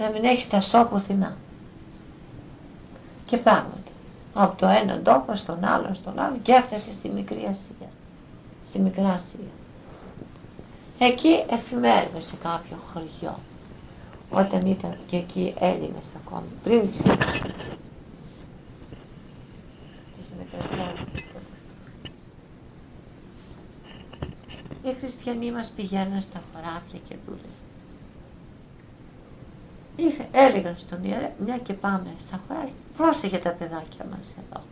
να 0.01 0.09
μην 0.11 0.25
έχεις 0.25 0.49
τα 0.49 0.61
σώπου 0.61 0.89
πουθενά. 0.89 1.37
Και 3.27 3.37
πράγματι 3.37 3.91
από 4.35 4.57
το 4.57 4.67
έναν 4.67 5.03
τόπο 5.03 5.37
στον 5.37 5.65
άλλο 5.65 5.95
στον 5.95 6.19
άλλο 6.19 6.37
και 6.43 6.53
έφτασε 6.53 6.93
στη 6.93 7.09
μικρή 7.09 7.47
Ασία 7.49 7.91
στη 8.69 8.79
Μικρά 8.79 9.09
Ασία. 9.09 9.51
Εκεί 10.99 11.45
εφημέρευε 11.51 12.21
σε 12.21 12.37
κάποιο 12.43 12.77
χωριό 12.77 13.39
όταν 14.31 14.67
ήταν 14.67 14.97
και 15.07 15.17
εκεί 15.17 15.55
Έλληνες 15.59 16.13
ακόμη 16.25 16.49
πριν 16.63 16.91
ξεκινήσει 16.91 17.77
τις 20.17 20.33
μικρασιάνικες 20.39 21.25
οι 24.83 24.93
χριστιανοί 25.01 25.53
μας 25.53 25.73
πηγαίνουν 25.77 26.21
στα 26.21 26.43
χωράφια 26.53 26.99
και 27.09 27.17
δούλευαν 27.27 27.70
έλεγαν 30.33 30.77
στον 30.79 31.05
ιερέα 31.05 31.33
μια 31.39 31.59
και 31.59 31.73
πάμε 31.73 32.11
στα 32.27 32.41
χωράφια 32.47 32.73
πρόσεχε 32.97 33.39
τα 33.39 33.51
παιδάκια 33.51 34.05
μας 34.11 34.35
εδώ. 34.41 34.63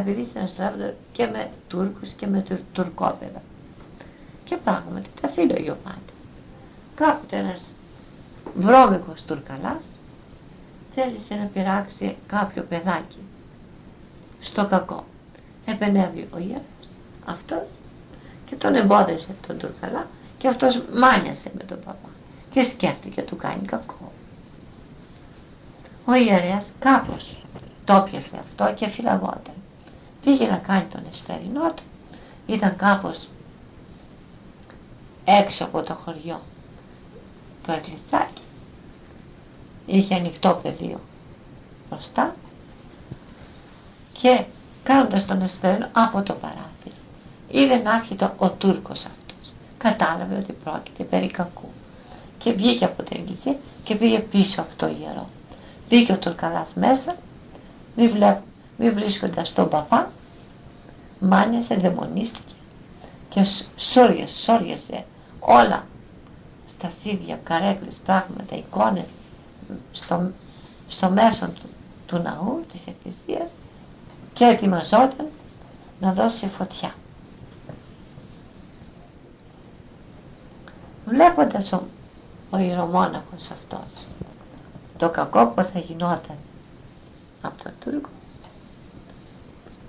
Επειδή 0.00 0.28
συναστρέφονται 0.32 0.96
και 1.12 1.26
με 1.26 1.50
Τούρκους 1.68 2.08
και 2.08 2.26
με 2.26 2.42
τουρ, 2.42 2.58
τουρκόπεδα 2.72 3.42
και 4.44 4.56
πράγματι 4.56 5.08
τα 5.20 5.28
φίλο 5.28 5.56
Ιωάννη 5.56 6.12
κάποτε 6.94 7.36
ένας 7.36 7.74
βρώμικος 8.54 9.22
τουρκαλάς 9.26 9.82
θέλησε 10.94 11.34
να 11.34 11.44
πειράξει 11.44 12.16
κάποιο 12.26 12.62
παιδάκι 12.62 13.18
στο 14.40 14.66
κακό. 14.66 15.04
Επενεύει 15.64 16.28
ο 16.34 16.38
ιεράς 16.38 16.88
αυτός 17.24 17.66
και 18.44 18.54
τον 18.54 18.74
εμπόδισε 18.74 19.34
τον 19.46 19.58
τουρκαλά 19.58 20.06
και 20.38 20.48
αυτός 20.48 20.82
μάνιασε 20.94 21.50
με 21.54 21.64
τον 21.64 21.78
παπά 21.84 22.13
και 22.54 22.62
σκέφτηκε 22.62 23.22
του 23.22 23.36
κάνει 23.36 23.64
κακό. 23.64 24.12
Ο 26.04 26.14
ιερέας 26.14 26.64
κάπως 26.78 27.36
το 27.84 28.02
πιασε 28.10 28.36
αυτό 28.38 28.74
και 28.74 28.88
φυλαγόταν. 28.88 29.54
Πήγε 30.24 30.46
να 30.46 30.56
κάνει 30.56 30.84
τον 30.84 31.02
εσφαιρινό 31.10 31.72
του 31.72 31.82
ήταν 32.46 32.76
κάπως 32.76 33.28
έξω 35.24 35.64
από 35.64 35.82
το 35.82 35.94
χωριό. 35.94 36.40
Το 37.66 37.72
εκκλησάκι. 37.72 38.42
Είχε 39.86 40.14
ανοιχτό 40.14 40.60
πεδίο 40.62 41.00
μπροστά 41.90 42.34
και 44.12 44.44
κάνοντας 44.82 45.26
τον 45.26 45.42
εσφαίρινο 45.42 45.88
από 45.92 46.22
το 46.22 46.34
παράθυρο. 46.34 46.96
Είδε 47.48 47.76
να 47.76 47.94
έρχεται 47.94 48.32
ο 48.36 48.50
Τούρκος 48.50 49.04
αυτός. 49.04 49.52
Κατάλαβε 49.78 50.36
ότι 50.36 50.52
πρόκειται 50.52 51.04
περί 51.04 51.30
κακού 51.30 51.68
και 52.44 52.52
βγήκε 52.52 52.84
από 52.84 53.02
την 53.02 53.20
εκκλησία 53.20 53.56
και 53.84 53.94
πήγε 53.94 54.18
πίσω 54.18 54.60
από 54.60 54.76
το 54.76 54.86
ιερό 54.86 55.28
μπήκε 55.88 56.12
ο 56.12 56.18
Τουρκαλάς 56.18 56.72
μέσα 56.74 57.16
μη, 57.96 58.08
βλέπ, 58.08 58.38
μη 58.78 58.90
βρίσκοντας 58.90 59.52
τον 59.52 59.68
παπά 59.68 60.10
μάνιασε, 61.20 61.74
δαιμονίστηκε 61.74 62.54
και 63.28 63.46
σόριασε, 63.76 64.40
σόριασε 64.40 65.04
όλα 65.40 65.86
στα 66.70 66.90
σίδια, 67.02 67.38
καρέκλες, 67.44 68.00
πράγματα, 68.04 68.56
εικόνες 68.56 69.08
στο, 69.92 70.30
στο 70.88 71.10
μέσο 71.10 71.46
του, 71.48 71.68
του 72.06 72.18
ναού, 72.18 72.64
της 72.72 72.80
εκκλησίας 72.86 73.52
και 74.32 74.44
ετοιμαζόταν 74.44 75.28
να 76.00 76.12
δώσει 76.12 76.48
φωτιά. 76.48 76.94
Βλέποντας 81.06 81.72
ο, 81.72 81.82
ο 82.54 82.58
ιερομόναχος 82.58 83.50
αυτός. 83.50 84.06
Το 84.96 85.10
κακό 85.10 85.46
που 85.46 85.62
θα 85.62 85.78
γινόταν 85.78 86.36
από 87.42 87.62
τον 87.62 87.72
Τούρκο. 87.80 88.08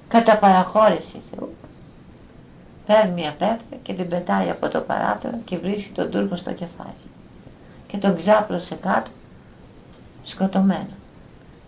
Κατά 0.07 0.37
παραχώρηση 0.37 1.21
Θεού. 1.31 1.53
Παίρνει 2.85 3.11
μια 3.11 3.31
πέτρα 3.31 3.77
και 3.83 3.93
την 3.93 4.07
πετάει 4.07 4.49
από 4.49 4.69
το 4.69 4.81
παράθυρο 4.81 5.37
και 5.45 5.57
βρίσκει 5.57 5.91
τον 5.91 6.11
Τούρκο 6.11 6.35
στο 6.35 6.53
κεφάλι. 6.53 7.09
Και 7.87 7.97
τον 7.97 8.15
ξάπλωσε 8.15 8.75
κάτω 8.75 9.09
σκοτωμένο. 10.23 10.93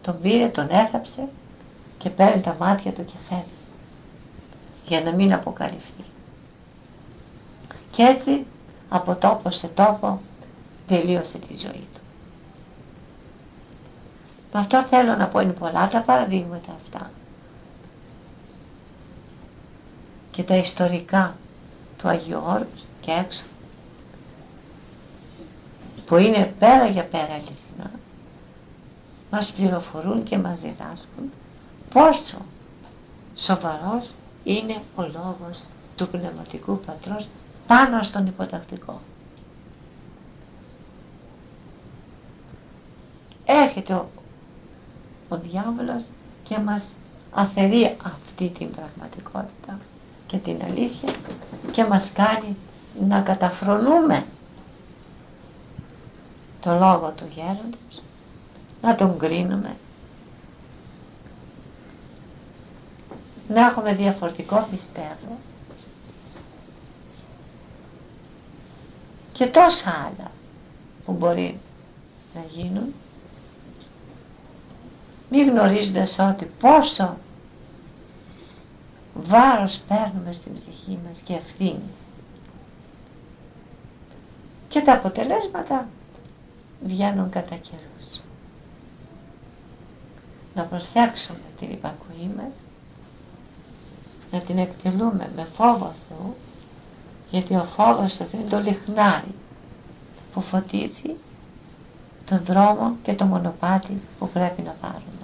Τον 0.01 0.21
πήρε, 0.21 0.47
τον 0.47 0.67
έθαψε 0.69 1.27
και 1.97 2.09
παίρνει 2.09 2.41
τα 2.41 2.55
μάτια 2.59 2.91
του 2.91 3.05
και 3.05 3.15
φεύγει 3.29 3.43
για 4.85 5.01
να 5.01 5.11
μην 5.11 5.33
αποκαλυφθεί. 5.33 6.03
Και 7.91 8.03
έτσι 8.03 8.45
από 8.89 9.15
τόπο 9.15 9.51
σε 9.51 9.67
τόπο 9.67 10.19
τελείωσε 10.87 11.37
τη 11.37 11.57
ζωή 11.57 11.87
του. 11.93 11.99
Με 14.53 14.59
αυτό 14.59 14.85
θέλω 14.89 15.15
να 15.15 15.27
πω 15.27 15.39
είναι 15.39 15.51
πολλά 15.51 15.87
τα 15.87 16.01
παραδείγματα 16.01 16.71
αυτά. 16.83 17.11
Και 20.31 20.43
τα 20.43 20.55
ιστορικά 20.55 21.35
του 21.97 22.07
Αγίου 22.07 22.41
Όρους 22.45 22.85
και 23.01 23.11
έξω. 23.11 23.43
Που 26.05 26.17
είναι 26.17 26.53
πέρα 26.59 26.85
για 26.85 27.05
πέρα 27.05 27.33
αληθινά. 27.33 27.91
Μας 29.31 29.51
πληροφορούν 29.51 30.23
και 30.23 30.37
μας 30.37 30.59
διδάσκουν 30.59 31.31
πόσο 31.93 32.37
σοβαρός 33.35 34.11
είναι 34.43 34.81
ο 34.95 35.01
λόγος 35.01 35.63
του 35.95 36.07
πνευματικού 36.07 36.79
πατρός 36.79 37.27
πάνω 37.67 38.03
στον 38.03 38.25
υποτακτικό. 38.27 39.01
Έρχεται 43.49 43.93
ο, 43.93 44.09
ο 45.29 45.37
διάβολος 45.37 46.03
και 46.43 46.57
μας 46.57 46.83
αφαιρεί 47.31 47.95
αυτή 48.03 48.49
την 48.49 48.71
πραγματικότητα 48.71 49.79
και 50.27 50.37
την 50.37 50.61
αλήθεια 50.63 51.13
και 51.71 51.85
μας 51.85 52.11
κάνει 52.13 52.55
να 53.07 53.21
καταφρονούμε 53.21 54.25
το 56.59 56.73
λόγο 56.73 57.13
του 57.15 57.25
γέροντος 57.29 58.01
να 58.81 58.95
τον 58.95 59.17
κρίνουμε. 59.17 59.75
Να 63.47 63.65
έχουμε 63.65 63.93
διαφορετικό 63.93 64.67
πιστεύω. 64.71 65.37
Και 69.31 69.45
τόσα 69.45 69.89
άλλα 69.89 70.31
που 71.05 71.11
μπορεί 71.11 71.59
να 72.33 72.41
γίνουν 72.41 72.93
μη 75.29 75.43
γνωρίζοντας 75.43 76.15
ότι 76.19 76.51
πόσο 76.59 77.17
βάρος 79.13 79.79
παίρνουμε 79.87 80.31
στην 80.31 80.53
ψυχή 80.53 80.99
μας 81.07 81.19
και 81.23 81.33
ευθύνη 81.33 81.89
και 84.67 84.81
τα 84.81 84.93
αποτελέσματα 84.93 85.87
βγαίνουν 86.83 87.29
κατά 87.29 87.55
καιρούς 87.55 88.21
να 90.55 90.63
προσέξουμε 90.63 91.39
την 91.59 91.71
υπακοή 91.71 92.31
μας 92.37 92.53
να 94.31 94.39
την 94.39 94.57
εκτελούμε 94.57 95.31
με 95.35 95.47
φόβο 95.55 95.93
Θεού 96.07 96.35
γιατί 97.29 97.55
ο 97.55 97.63
φόβος 97.63 98.13
του 98.13 98.27
είναι 98.31 98.49
το 98.49 98.59
λιχνάρι 98.59 99.35
που 100.33 100.41
φωτίζει 100.41 101.15
τον 102.25 102.41
δρόμο 102.45 102.95
και 103.03 103.13
το 103.13 103.25
μονοπάτι 103.25 104.01
που 104.19 104.29
πρέπει 104.29 104.61
να 104.61 104.75
πάρουμε. 104.81 105.16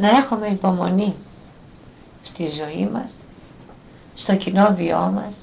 Να 0.00 0.08
έχουμε 0.08 0.46
υπομονή 0.46 1.14
στη 2.22 2.48
ζωή 2.50 2.88
μας, 2.92 3.10
στο 4.14 4.36
κοινό 4.36 4.74
βιό 4.74 5.10
μας, 5.14 5.34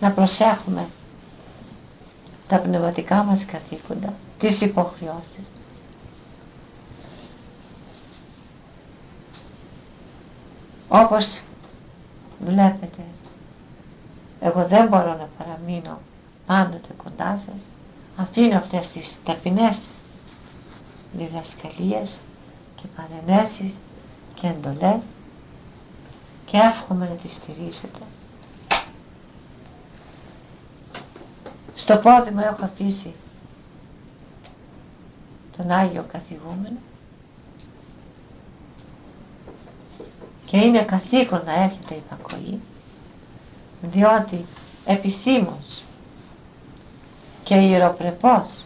να 0.00 0.10
προσέχουμε 0.10 0.88
τα 2.48 2.58
πνευματικά 2.58 3.22
μας 3.22 3.44
καθήκοντα, 3.44 4.12
τις 4.38 4.60
υποχρεώσεις 4.60 5.36
μας. 5.38 5.80
Όπως 10.88 11.42
βλέπετε, 12.44 13.02
εγώ 14.40 14.66
δεν 14.66 14.88
μπορώ 14.88 15.16
να 15.16 15.28
παραμείνω 15.38 15.98
πάντοτε 16.46 16.88
κοντά 17.04 17.40
σας, 17.46 17.60
αφήνω 18.16 18.56
αυτές 18.56 18.88
τις 18.88 19.16
ταπεινές 19.24 19.88
διδασκαλίες 21.12 22.20
και 22.74 22.86
παρενέσεις 22.96 23.74
και 24.34 24.46
εντολές 24.46 25.04
και 26.44 26.56
εύχομαι 26.56 27.08
να 27.08 27.14
τις 27.14 27.32
στηρίσετε. 27.32 27.98
Στο 31.74 31.96
πόδι 31.96 32.30
μου 32.30 32.40
έχω 32.40 32.64
αφήσει 32.64 33.14
τον 35.56 35.70
Άγιο 35.70 36.06
Καθηγούμενο 36.12 36.78
και 40.44 40.56
είναι 40.58 40.82
καθήκον 40.82 41.42
να 41.44 41.62
έρχεται 41.62 41.94
η 41.94 42.02
υπακοή 42.06 42.60
διότι 43.82 44.46
επισήμως 44.84 45.82
και 47.42 47.54
ιεροπρεπός 47.54 48.64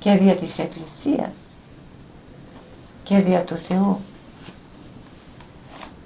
και 0.00 0.12
δια 0.12 0.36
της 0.36 0.58
Εκκλησίας 0.58 1.30
και 3.02 3.18
δια 3.18 3.44
του 3.44 3.56
Θεού. 3.56 4.00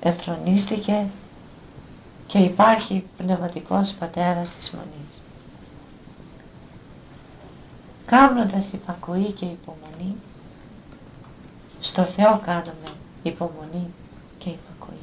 Εθρονίστηκε 0.01 1.07
και 2.27 2.39
υπάρχει 2.39 3.05
πνευματικός 3.17 3.95
πατέρας 3.99 4.57
της 4.57 4.71
Μονής. 4.71 5.21
Κάνοντας 8.07 8.73
υπακοή 8.73 9.31
και 9.31 9.45
υπομονή 9.45 10.17
στο 11.81 12.03
Θεό 12.05 12.41
κάνουμε 12.45 12.91
υπομονή 13.23 13.91
και 14.39 14.51
υπακοή. 14.51 14.99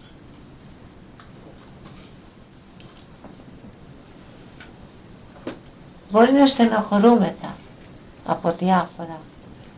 Μπορεί 6.11 6.31
να 6.31 6.45
στενοχωρούμε 6.45 7.35
τα 7.41 7.55
από 8.25 8.51
διάφορα 8.51 9.19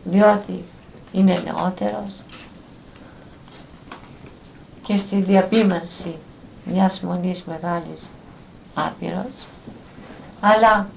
διότι 0.04 0.64
είναι 1.12 1.42
νεότερος 1.44 2.22
και 4.82 4.96
στη 4.96 5.16
διαπίμανση 5.16 6.16
μιας 6.64 7.00
μονής 7.00 7.44
μεγάλης 7.44 8.10
άπειρος 8.74 9.48
αλλά 10.40 10.88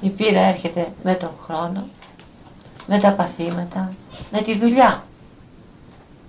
η 0.00 0.08
πείρα 0.10 0.40
έρχεται 0.40 0.92
με 1.02 1.14
τον 1.14 1.30
χρόνο 1.40 1.86
με 2.86 2.98
τα 2.98 3.12
παθήματα 3.12 3.92
με 4.30 4.42
τη 4.42 4.58
δουλειά 4.58 5.04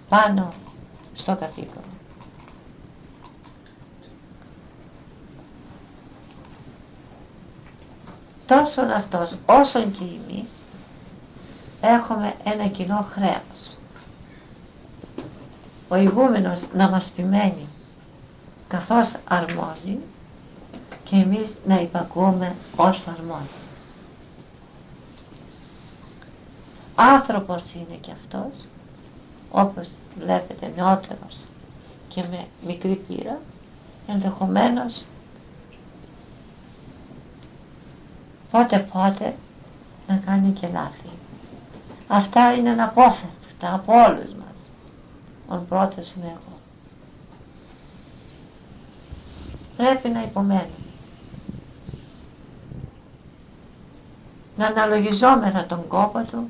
πάνω 0.10 0.54
στο 1.14 1.36
καθήκον 1.36 1.89
τόσο 8.50 8.82
αυτός 8.82 9.36
όσον 9.46 9.92
και 9.92 10.04
εμείς 10.04 10.50
έχουμε 11.82 12.34
ένα 12.44 12.68
κοινό 12.68 13.08
χρέος 13.12 13.78
ο 15.90 15.96
ηγούμενος 15.96 16.62
να 16.74 16.90
μας 16.90 17.12
ποιμένει 17.16 17.68
καθώς 18.68 19.12
αρμόζει 19.28 19.98
και 21.04 21.16
εμείς 21.16 21.56
να 21.68 21.80
υπακούμε 21.82 22.56
όσο 22.76 23.10
αρμόζει. 23.10 23.60
Άνθρωπος 26.96 27.74
είναι 27.74 27.98
και 28.02 28.12
αυτός, 28.12 28.68
όπως 29.52 29.90
βλέπετε 30.20 30.74
νεότερος 30.76 31.46
και 32.08 32.24
με 32.30 32.46
μικρή 32.68 32.96
πείρα, 33.08 33.40
ενδεχομένως 34.08 35.04
πότε 38.52 38.88
πότε 38.94 39.36
να 40.08 40.16
κάνει 40.26 40.52
και 40.52 40.68
λάθη. 40.68 41.10
Αυτά 42.08 42.54
είναι 42.54 42.70
αναπόφευκτα 42.70 43.74
από 43.74 43.94
όλους 43.94 44.34
μας. 44.34 44.70
Ο 45.48 45.56
πρώτος 45.56 46.12
είμαι 46.12 46.26
εγώ. 46.26 46.58
Πρέπει 49.78 50.10
να 50.10 50.22
υπομένουμε. 50.24 50.70
να 54.60 54.66
αναλογιζόμεθα 54.66 55.66
τον 55.66 55.88
κόπο 55.88 56.24
του, 56.24 56.50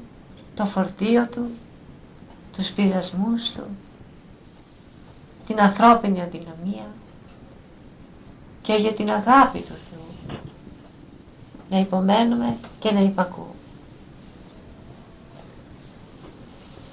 το 0.56 0.66
φορτίο 0.66 1.28
του, 1.28 1.50
τους 2.56 2.70
πειρασμούς 2.70 3.52
του, 3.52 3.64
την 5.48 5.62
ανθρώπινη 5.62 6.22
αδυναμία 6.22 6.88
και 8.62 8.74
για 8.74 8.94
την 8.94 9.10
αγάπη 9.10 9.60
του 9.60 9.76
Θεού 9.90 10.09
να 11.70 11.80
υπομένουμε 11.80 12.58
και 12.80 12.92
να 12.92 13.00
υπακούμε. 13.00 13.54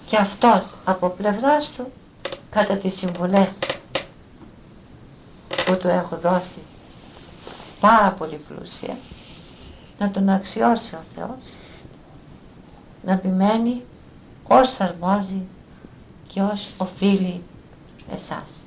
Και 0.06 0.16
αυτός 0.16 0.74
από 0.84 1.08
πλευράς 1.08 1.72
του 1.72 1.92
κατά 2.50 2.76
τις 2.76 2.94
συμβουλές 2.96 3.48
που 5.66 5.76
του 5.76 5.88
έχω 5.88 6.16
δώσει 6.16 6.58
πάρα 7.80 8.12
πολύ 8.12 8.36
πλούσια 8.48 8.98
να 9.98 10.10
τον 10.10 10.28
αξιώσει 10.28 10.94
ο 10.94 11.02
Θεός 11.14 11.56
να 13.04 13.12
επιμένει 13.12 13.82
ως 14.48 14.80
αρμόζει 14.80 15.46
και 16.26 16.42
ως 16.42 16.68
οφείλει 16.76 17.42
εσάς. 18.14 18.65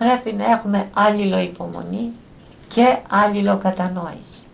Πρέπει 0.00 0.32
να 0.32 0.50
έχουμε 0.50 0.90
άλληλο 0.94 1.38
υπομονή 1.38 2.12
και 2.68 2.98
άλληλο 3.08 3.58
κατανόηση. 3.58 4.46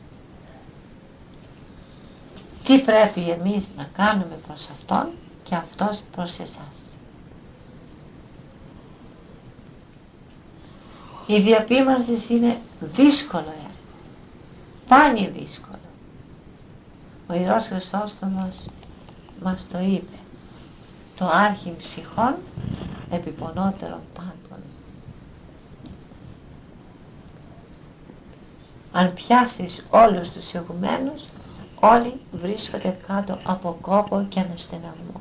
Τι 2.64 2.80
πρέπει 2.80 3.30
εμείς 3.30 3.68
να 3.76 3.88
κάνουμε 3.96 4.38
προς 4.46 4.68
Αυτόν 4.70 5.08
και 5.42 5.54
Αυτός 5.54 6.02
προς 6.12 6.38
εσάς. 6.38 6.96
Η 11.26 11.40
διαπίμανση 11.40 12.22
είναι 12.28 12.60
δύσκολο 12.80 13.48
έργο. 13.48 13.70
Πάνει 14.88 15.28
δύσκολο. 15.28 15.78
ο 17.26 17.34
Ιερός 17.34 17.66
Χριστόστομος 17.66 18.68
μας 19.42 19.68
το 19.72 19.78
είπε 19.78 20.16
το 21.18 21.26
άρχιν 21.26 21.76
ψυχών 21.76 22.34
επιπονότερον 23.10 24.00
πάντων 24.14 24.64
αν 28.96 29.14
πιάσεις 29.14 29.84
όλους 29.90 30.30
τους 30.30 30.52
ηγουμένους 30.52 31.22
όλοι 31.80 32.20
βρίσκονται 32.32 32.96
κάτω 33.06 33.38
από 33.44 33.78
κόπο 33.80 34.26
και 34.28 34.40
αναστεναγμό. 34.40 35.20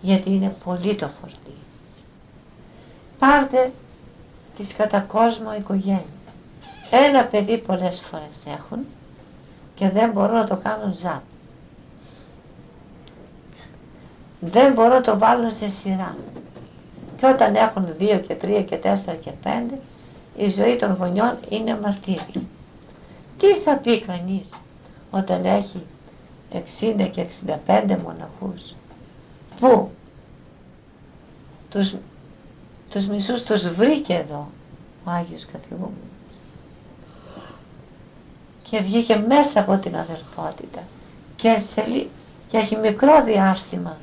Γιατί 0.00 0.30
είναι 0.30 0.56
πολύ 0.64 0.94
το 0.94 1.08
φορτί 1.20 1.56
πάρτε 3.22 3.72
τις 4.56 4.74
κατά 4.74 5.00
κόσμο 5.00 5.54
οικογένειες. 5.54 6.02
Ένα 6.90 7.24
παιδί 7.24 7.58
πολλές 7.58 8.02
φορές 8.10 8.42
έχουν 8.46 8.86
και 9.74 9.88
δεν 9.88 10.10
μπορούν 10.10 10.36
να 10.36 10.46
το 10.46 10.56
κάνουν 10.56 10.94
ζάπ. 10.94 11.22
Δεν 14.40 14.72
μπορούν 14.72 14.92
να 14.92 15.00
το 15.00 15.18
βάλουν 15.18 15.50
σε 15.50 15.68
σειρά. 15.68 16.16
Και 17.16 17.26
όταν 17.26 17.54
έχουν 17.54 17.94
δύο 17.98 18.18
και 18.18 18.34
τρία 18.34 18.62
και 18.62 18.76
τέσσερα 18.76 19.16
και 19.16 19.30
πέντε 19.30 19.78
η 20.36 20.48
ζωή 20.48 20.76
των 20.76 20.94
γονιών 20.94 21.38
είναι 21.48 21.80
μαρτύριο 21.80 22.42
τι 23.42 23.58
θα 23.58 23.76
πει 23.76 24.00
κανείς 24.00 24.48
όταν 25.10 25.44
έχει 25.44 25.82
60 26.52 27.08
και 27.12 27.26
65 27.66 27.96
μοναχούς; 28.02 28.74
Που 29.60 29.90
τους, 31.70 31.94
τους 32.90 33.06
μισούς 33.06 33.42
τους 33.42 33.72
βρήκε 33.72 34.14
εδώ 34.14 34.48
ο 35.04 35.10
Άγιος 35.10 35.46
Καθηγούμενος 35.52 35.96
και 38.62 38.80
βγήκε 38.80 39.16
μέσα 39.16 39.60
από 39.60 39.78
την 39.78 39.96
αδερφότητα 39.96 40.82
και, 41.36 41.62
και 42.48 42.56
έχει 42.56 42.76
μικρό 42.76 43.24
διάστημα 43.24 43.96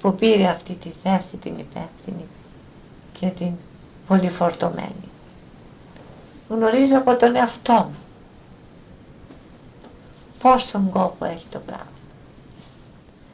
που 0.00 0.14
πήρε 0.14 0.48
αυτή 0.48 0.72
τη 0.74 0.90
θέση 1.02 1.36
την 1.36 1.58
υπεύθυνη 1.58 2.24
και 3.20 3.26
την 3.26 3.52
πολυφορτωμένη 4.06 5.08
γνωρίζω 6.48 6.98
από 6.98 7.16
τον 7.16 7.36
εαυτό 7.36 7.72
μου 7.72 7.96
πόσο 10.38 10.88
κόπο 10.92 11.24
έχει 11.24 11.46
το 11.50 11.58
πράγμα. 11.58 11.92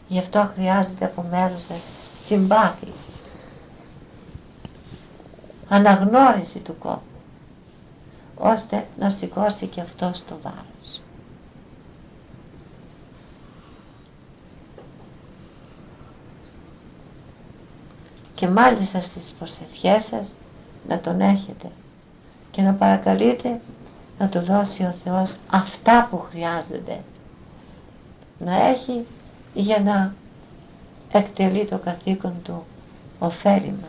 Γι' 0.09 0.19
αυτό 0.19 0.51
χρειάζεται 0.55 1.05
από 1.05 1.23
μέρους 1.31 1.63
σας 1.65 1.81
συμπάθεια 2.27 2.93
αναγνώριση 5.69 6.59
του 6.59 6.79
κόπου 6.79 7.01
ώστε 8.37 8.87
να 8.99 9.11
σηκώσει 9.11 9.67
και 9.67 9.81
αυτό 9.81 10.13
το 10.29 10.39
βάρος. 10.43 11.01
Και 18.35 18.49
μάλιστα 18.49 19.01
στις 19.01 19.35
προσευχές 19.39 20.05
σας 20.05 20.27
να 20.89 21.01
τον 21.01 21.21
έχετε 21.21 21.71
και 22.51 22.63
να 22.63 22.73
παρακαλείτε 22.73 23.61
να 24.19 24.29
του 24.29 24.41
δώσει 24.41 24.83
ο 24.83 24.95
Θεός 25.05 25.37
αυτά 25.51 26.09
που 26.11 26.19
χρειάζεται. 26.19 27.01
Να 28.39 28.67
έχει 28.67 29.07
για 29.55 29.79
να 29.81 30.15
εκτελεί 31.13 31.67
το 31.67 31.79
καθήκον 31.79 32.35
του 32.43 32.65
ωφέλιμα. 33.19 33.89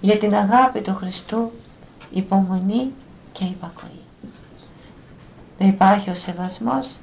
Για 0.00 0.18
την 0.18 0.34
αγάπη 0.34 0.80
του 0.80 0.94
Χριστού 0.94 1.50
υπομονή 2.10 2.92
και 3.32 3.44
υπακοή. 3.44 4.00
Να 5.58 5.66
υπάρχει 5.66 6.10
ο 6.10 6.14
σεβασμός 6.14 6.96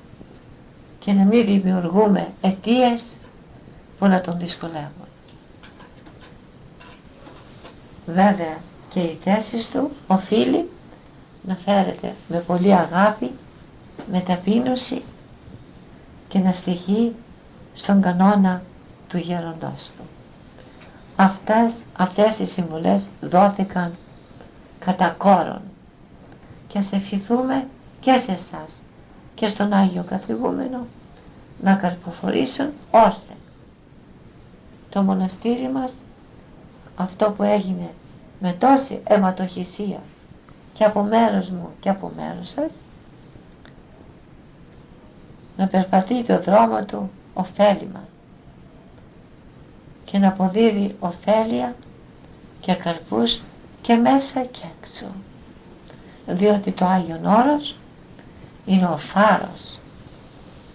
και 0.99 1.13
να 1.13 1.23
μην 1.23 1.45
δημιουργούμε 1.45 2.27
αιτίες 2.41 3.03
που 3.99 4.07
να 4.07 4.21
τον 4.21 4.37
δυσκολεύουν 4.39 5.07
βέβαια 8.13 8.57
και 8.89 8.99
οι 8.99 9.19
θέσεις 9.23 9.69
του 9.69 9.91
οφείλει 10.07 10.69
να 11.41 11.55
φέρεται 11.55 12.15
με 12.27 12.39
πολύ 12.39 12.73
αγάπη 12.73 13.31
με 14.11 14.19
ταπείνωση 14.19 15.01
και 16.27 16.39
να 16.39 16.51
στοιχεί 16.53 17.15
στον 17.73 18.01
κανόνα 18.01 18.61
του 19.07 19.17
γέροντός 19.17 19.91
του. 19.97 20.03
Αυτές, 21.15 21.71
αυτές 21.97 22.37
οι 22.39 22.45
συμβουλές 22.45 23.07
δόθηκαν 23.21 23.95
κατά 24.79 25.15
κόρον. 25.17 25.61
Και 26.67 26.77
ας 26.77 26.91
ευχηθούμε 26.91 27.67
και 27.99 28.21
σε 28.25 28.31
εσάς 28.31 28.81
και 29.35 29.47
στον 29.49 29.73
Άγιο 29.73 30.03
Καθηγούμενο 30.09 30.85
να 31.61 31.73
καρποφορήσουν 31.73 32.69
ώστε 32.91 33.33
το 34.89 35.01
μοναστήρι 35.01 35.69
μας 35.69 35.91
αυτό 36.95 37.31
που 37.31 37.43
έγινε 37.43 37.89
με 38.39 38.55
τόση 38.59 39.01
αιματοχυσία 39.03 39.99
και 40.73 40.83
από 40.83 41.01
μέρος 41.01 41.49
μου 41.49 41.69
και 41.79 41.89
από 41.89 42.11
μέρος 42.15 42.49
σας 42.49 42.71
να 45.57 45.67
περπατεί 45.67 46.23
το 46.23 46.41
δρόμο 46.41 46.85
του 46.85 47.09
ωφέλιμα 47.33 48.03
και 50.05 50.17
να 50.17 50.27
αποδίδει 50.27 50.95
ωφέλεια 50.99 51.75
και 52.59 52.73
καρπούς 52.73 53.41
και 53.81 53.95
μέσα 53.95 54.41
και 54.41 54.61
έξω. 54.79 55.05
Διότι 56.27 56.71
το 56.71 56.85
Άγιον 56.85 57.25
Όρος 57.25 57.75
είναι 58.65 58.85
ο 58.85 58.97
φάρος 58.97 59.79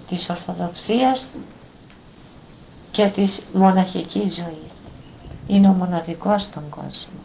της 0.09 0.29
Ορθοδοξίας 0.29 1.29
και 2.95 3.07
της 3.07 3.43
μοναχικής 3.53 4.35
ζωής 4.35 4.73
είναι 5.47 5.69
ο 5.69 5.73
μοναδικός 5.73 6.43
στον 6.43 6.69
κόσμο 6.69 7.23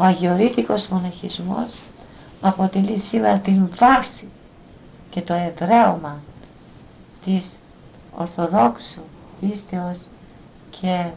ο 0.00 0.04
αγιορείτικος 0.04 0.86
μοναχισμός 0.86 1.82
αποτελεί 2.40 2.98
σήμερα 2.98 3.38
την 3.38 3.70
βάση 3.78 4.28
και 5.10 5.20
το 5.20 5.34
εδραίωμα 5.34 6.22
της 7.24 7.58
Ορθοδόξου 8.16 9.00
πίστεως 9.40 9.98
και 10.80 11.10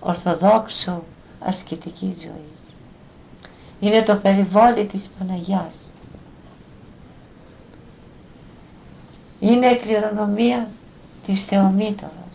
Ορθοδόξου 0.00 1.02
ασκητικής 1.40 2.16
ζωής. 2.16 2.74
Είναι 3.80 4.02
το 4.02 4.16
περιβόλι 4.16 4.86
της 4.86 5.10
Παναγιάς. 5.18 5.74
Είναι 9.40 9.66
η 9.66 9.76
κληρονομία 9.76 10.68
της 11.26 11.42
Θεομήτωρος. 11.42 12.25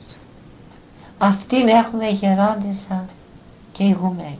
Αυτήν 1.23 1.67
έχουμε 1.67 2.09
γερόντισα 2.09 3.05
και 3.71 3.83
ηγουμένη. 3.83 4.39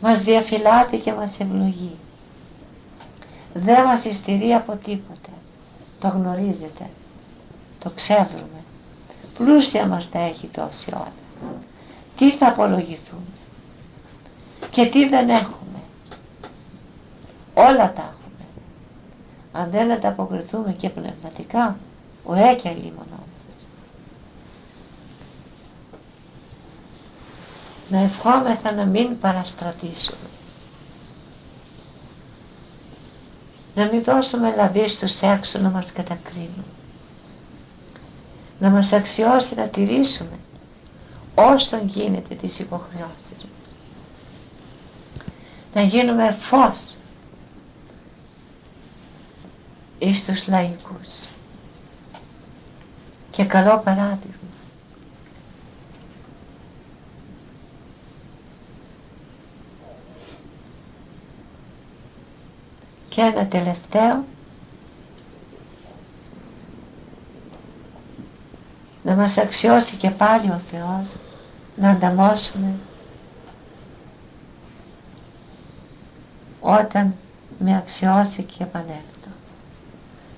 Μας 0.00 0.20
διαφυλάτει 0.20 0.98
και 0.98 1.12
μας 1.12 1.38
ευλογεί. 1.38 1.96
Δεν 3.54 3.84
μας 3.84 4.04
ειστερεί 4.04 4.54
από 4.54 4.76
τίποτε. 4.76 5.30
Το 6.00 6.08
γνωρίζετε. 6.08 6.90
Το 7.78 7.90
ξέρουμε 7.90 8.60
πλούσια 9.44 9.86
μας 9.86 10.08
τα 10.10 10.18
έχει 10.18 10.46
τόση 10.46 10.90
ώρα 10.94 11.12
τι 12.16 12.30
θα 12.36 12.46
απολογηθούμε; 12.48 13.32
Και 14.70 14.86
τι 14.86 15.08
δεν 15.08 15.28
έχουμε; 15.28 15.80
Όλα 17.54 17.92
τα 17.92 18.02
έχουμε 18.02 18.46
αν 19.52 19.70
δεν 19.70 19.90
ανταποκριθούμε 19.90 20.72
και 20.72 20.88
πνευματικά 20.88 21.76
ο 22.24 22.34
έκια 22.34 22.70
λίμωνο 22.70 23.04
μας 23.08 23.66
να 27.90 27.98
ευχόμεθα 27.98 28.72
να 28.72 28.84
μην 28.84 29.18
παραστρατήσουμε. 29.18 30.28
Να 33.74 33.86
μην 33.92 34.02
δώσουμε 34.02 34.54
λαβή 34.56 34.88
στους 34.88 35.20
έξω 35.20 35.58
να 35.58 35.68
μας 35.70 35.92
κατακρίνουν. 35.92 36.64
Να 38.58 38.68
μας 38.70 38.92
αξιώσει 38.92 39.54
να 39.54 39.68
τηρήσουμε 39.68 40.38
όσο 41.34 41.76
γίνεται 41.84 42.34
τις 42.34 42.58
υποχρεώσεις 42.58 43.30
μας. 43.30 43.74
Να 45.74 45.82
γίνουμε 45.82 46.36
φως 46.40 46.96
εις 49.98 50.24
τους 50.24 50.46
λαϊκούς. 50.48 51.28
Και 53.30 53.44
καλό 53.44 53.78
παράδειγμα 53.84 54.39
και 63.10 63.20
ένα 63.20 63.46
τελευταίο 63.46 64.24
να 69.02 69.14
μας 69.14 69.38
αξιώσει 69.38 69.96
και 69.96 70.10
πάλι 70.10 70.50
ο 70.50 70.60
Θεός 70.70 71.16
να 71.76 71.90
ανταμώσουμε 71.90 72.74
όταν 76.60 77.14
με 77.58 77.76
αξιώσει 77.76 78.42
και 78.42 78.62
επανέλθω. 78.62 79.30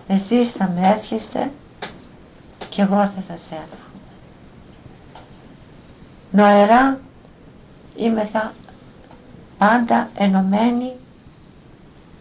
Εσείς 0.07 0.51
θα 0.51 0.69
με 0.75 0.89
εύχεστε 0.89 1.51
και 2.69 2.83
εγώ 2.83 2.97
θα 2.97 3.23
σας 3.29 3.51
έρθω. 3.51 3.87
Νοερά 6.31 7.01
είμαι 7.97 8.29
θα 8.33 8.53
πάντα 9.59 10.11
ενωμένη 10.15 10.93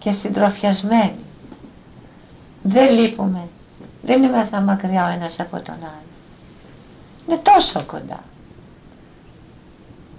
και 0.01 0.11
συντροφιασμένη. 0.11 1.25
Δεν 2.63 2.93
λείπουμε. 2.93 3.47
Δεν 4.01 4.23
είμαι 4.23 4.47
θα 4.51 4.61
μακριά 4.61 5.05
ο 5.05 5.09
ένας 5.09 5.39
από 5.39 5.61
τον 5.61 5.75
άλλο. 5.75 6.11
Είναι 7.27 7.37
τόσο 7.37 7.83
κοντά. 7.85 8.23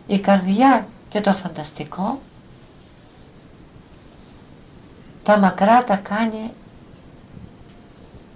Η 0.07 0.19
καρδιά 0.19 0.87
και 1.09 1.21
το 1.21 1.33
φανταστικό 1.33 2.21
τα 5.23 5.39
μακρά 5.39 5.85
τα 5.85 5.97
κάνει 5.97 6.51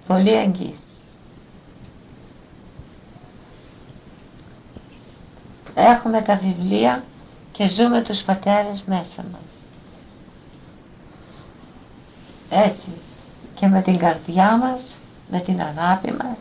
πολύ 0.07 0.33
εγγύς. 0.33 0.79
Έχουμε 5.75 6.21
τα 6.21 6.35
βιβλία 6.35 7.03
και 7.51 7.69
ζούμε 7.69 8.01
τους 8.01 8.21
πατέρες 8.21 8.83
μέσα 8.83 9.23
μας. 9.31 9.46
Έτσι 12.49 12.89
και 13.55 13.67
με 13.67 13.81
την 13.81 13.97
καρδιά 13.97 14.57
μας, 14.57 14.97
με 15.31 15.39
την 15.39 15.61
αγάπη 15.61 16.11
μας, 16.11 16.37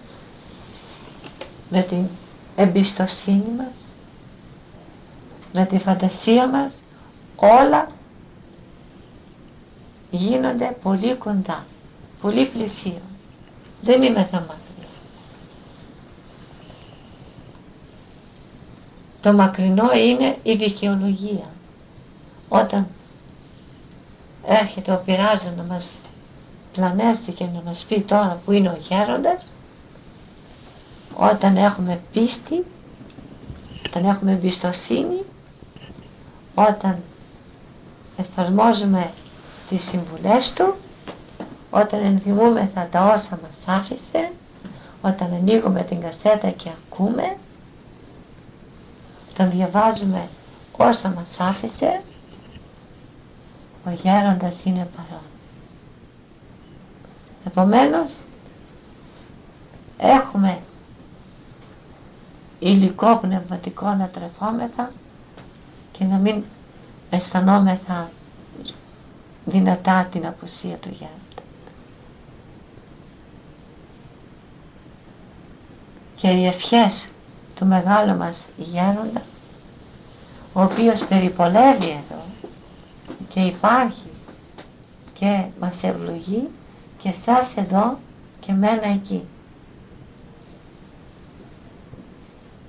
με 1.70 1.82
την 1.82 2.08
εμπιστοσύνη 2.56 3.52
μας, 3.56 3.92
με 5.52 5.64
τη 5.64 5.78
φαντασία 5.78 6.48
μας, 6.48 6.72
όλα 7.36 7.86
γίνονται 10.10 10.76
πολύ 10.82 11.14
κοντά, 11.14 11.66
πολύ 12.20 12.46
πλησίον. 12.46 13.02
Δεν 13.82 14.02
είμαι 14.02 14.28
θα 14.30 14.46
Το 19.20 19.32
μακρινό 19.32 19.92
είναι 19.92 20.36
η 20.42 20.54
δικαιολογία. 20.54 21.50
Όταν 22.48 22.86
έρχεται 24.46 24.92
ο 24.92 25.02
πειράζον 25.04 25.54
να 25.56 25.62
μας 25.62 25.96
πλανέσει 26.72 27.32
και 27.32 27.44
να 27.44 27.62
μας 27.64 27.84
πει 27.88 28.00
τώρα 28.00 28.40
που 28.44 28.52
είναι 28.52 28.68
ο 28.68 28.76
γέροντας, 28.88 29.52
όταν 31.14 31.56
έχουμε 31.56 32.00
πίστη, 32.12 32.64
όταν 33.86 34.04
έχουμε 34.04 34.32
εμπιστοσύνη, 34.32 35.22
όταν 36.54 37.02
εφαρμόζουμε 38.16 39.12
τις 39.68 39.82
συμβουλές 39.84 40.52
του, 40.52 40.74
όταν 41.70 42.04
ενθυμούμεθα 42.04 42.88
τα 42.90 43.04
όσα 43.04 43.38
μας 43.42 43.76
άφησε, 43.76 44.32
όταν 45.02 45.32
ανοίγουμε 45.32 45.82
την 45.82 46.00
κασέτα 46.00 46.50
και 46.50 46.68
ακούμε, 46.68 47.36
όταν 49.30 49.50
διαβάζουμε 49.50 50.28
όσα 50.76 51.08
μας 51.08 51.40
άφησε, 51.40 52.02
ο 53.86 53.90
γέροντας 53.90 54.64
είναι 54.64 54.88
παρόν. 54.96 55.24
Επομένως, 57.46 58.12
έχουμε 59.98 60.58
υλικό 62.58 63.18
πνευματικό 63.18 63.94
να 63.94 64.08
τρεφόμεθα 64.08 64.92
και 65.92 66.04
να 66.04 66.16
μην 66.16 66.42
αισθανόμεθα 67.10 68.10
δυνατά 69.44 70.08
την 70.10 70.26
απουσία 70.26 70.76
του 70.76 70.88
γέροντα. 70.88 71.42
Και 76.16 76.28
οι 76.28 76.46
ευχές 76.46 77.08
του 77.54 77.66
μεγάλου 77.66 78.16
μας 78.16 78.48
γέροντα 78.56 79.22
ο 80.52 80.62
οποίος 80.62 81.04
περιπολεύει 81.04 81.88
εδώ 81.88 82.22
και 83.28 83.40
υπάρχει 83.40 84.10
και 85.12 85.44
μας 85.60 85.82
ευλογεί 85.82 86.48
και 86.98 87.12
σας 87.24 87.56
εδώ 87.56 87.98
και 88.40 88.52
μένα 88.52 88.86
εκεί. 88.88 89.24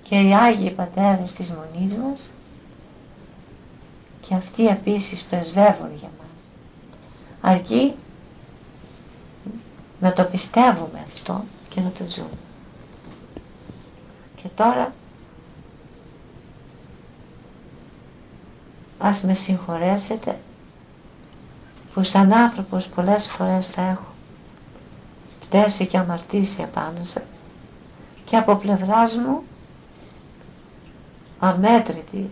Και 0.04 0.20
οι 0.20 0.34
Άγιοι 0.34 0.72
Πατέρες 0.72 1.34
της 1.34 1.52
Μονής 1.52 1.96
μας 1.96 2.32
και 4.22 4.36
αυτοί 4.36 4.68
επίσης 4.68 5.24
πρεσβεύουν 5.24 5.96
για 5.96 6.10
μας. 6.18 6.54
Αρκεί 7.42 7.94
να 10.00 10.14
το 10.14 10.24
πιστεύουμε 10.24 11.06
αυτό 11.08 11.44
και 11.70 11.82
να 11.82 11.90
το 11.90 12.04
ζούμε. 12.10 12.38
Και 14.36 14.48
τώρα 14.56 14.94
ας 19.00 19.22
με 19.22 19.34
συγχωρέσετε 19.34 20.40
που 21.94 22.04
σαν 22.04 22.34
άνθρωπος 22.34 22.88
πολλές 22.88 23.28
φορές 23.28 23.68
θα 23.68 23.82
έχω 23.82 24.14
φτέσει 25.42 25.86
και 25.86 25.98
αμαρτήσει 25.98 26.62
επάνω 26.62 27.04
σας 27.04 27.24
και 28.26 28.38
από 28.38 28.56
πλευράς 28.56 29.16
μου 29.16 29.44
αμέτρητη 31.40 32.30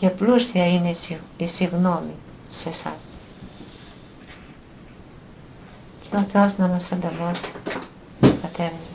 και 0.00 0.08
πλούσια 0.08 0.66
είναι 0.66 0.94
η 1.36 1.46
συγνώμη 1.46 2.14
σε 2.48 2.68
εσάς. 2.68 3.16
Και 6.10 6.16
ο 6.16 6.26
Θεός 6.32 6.56
να 6.56 6.66
μας 6.66 6.92
ανταμώσει, 6.92 7.52
πατέρα 8.20 8.72
μου. 8.72 8.88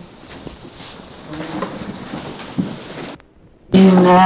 Amen. 3.75 4.25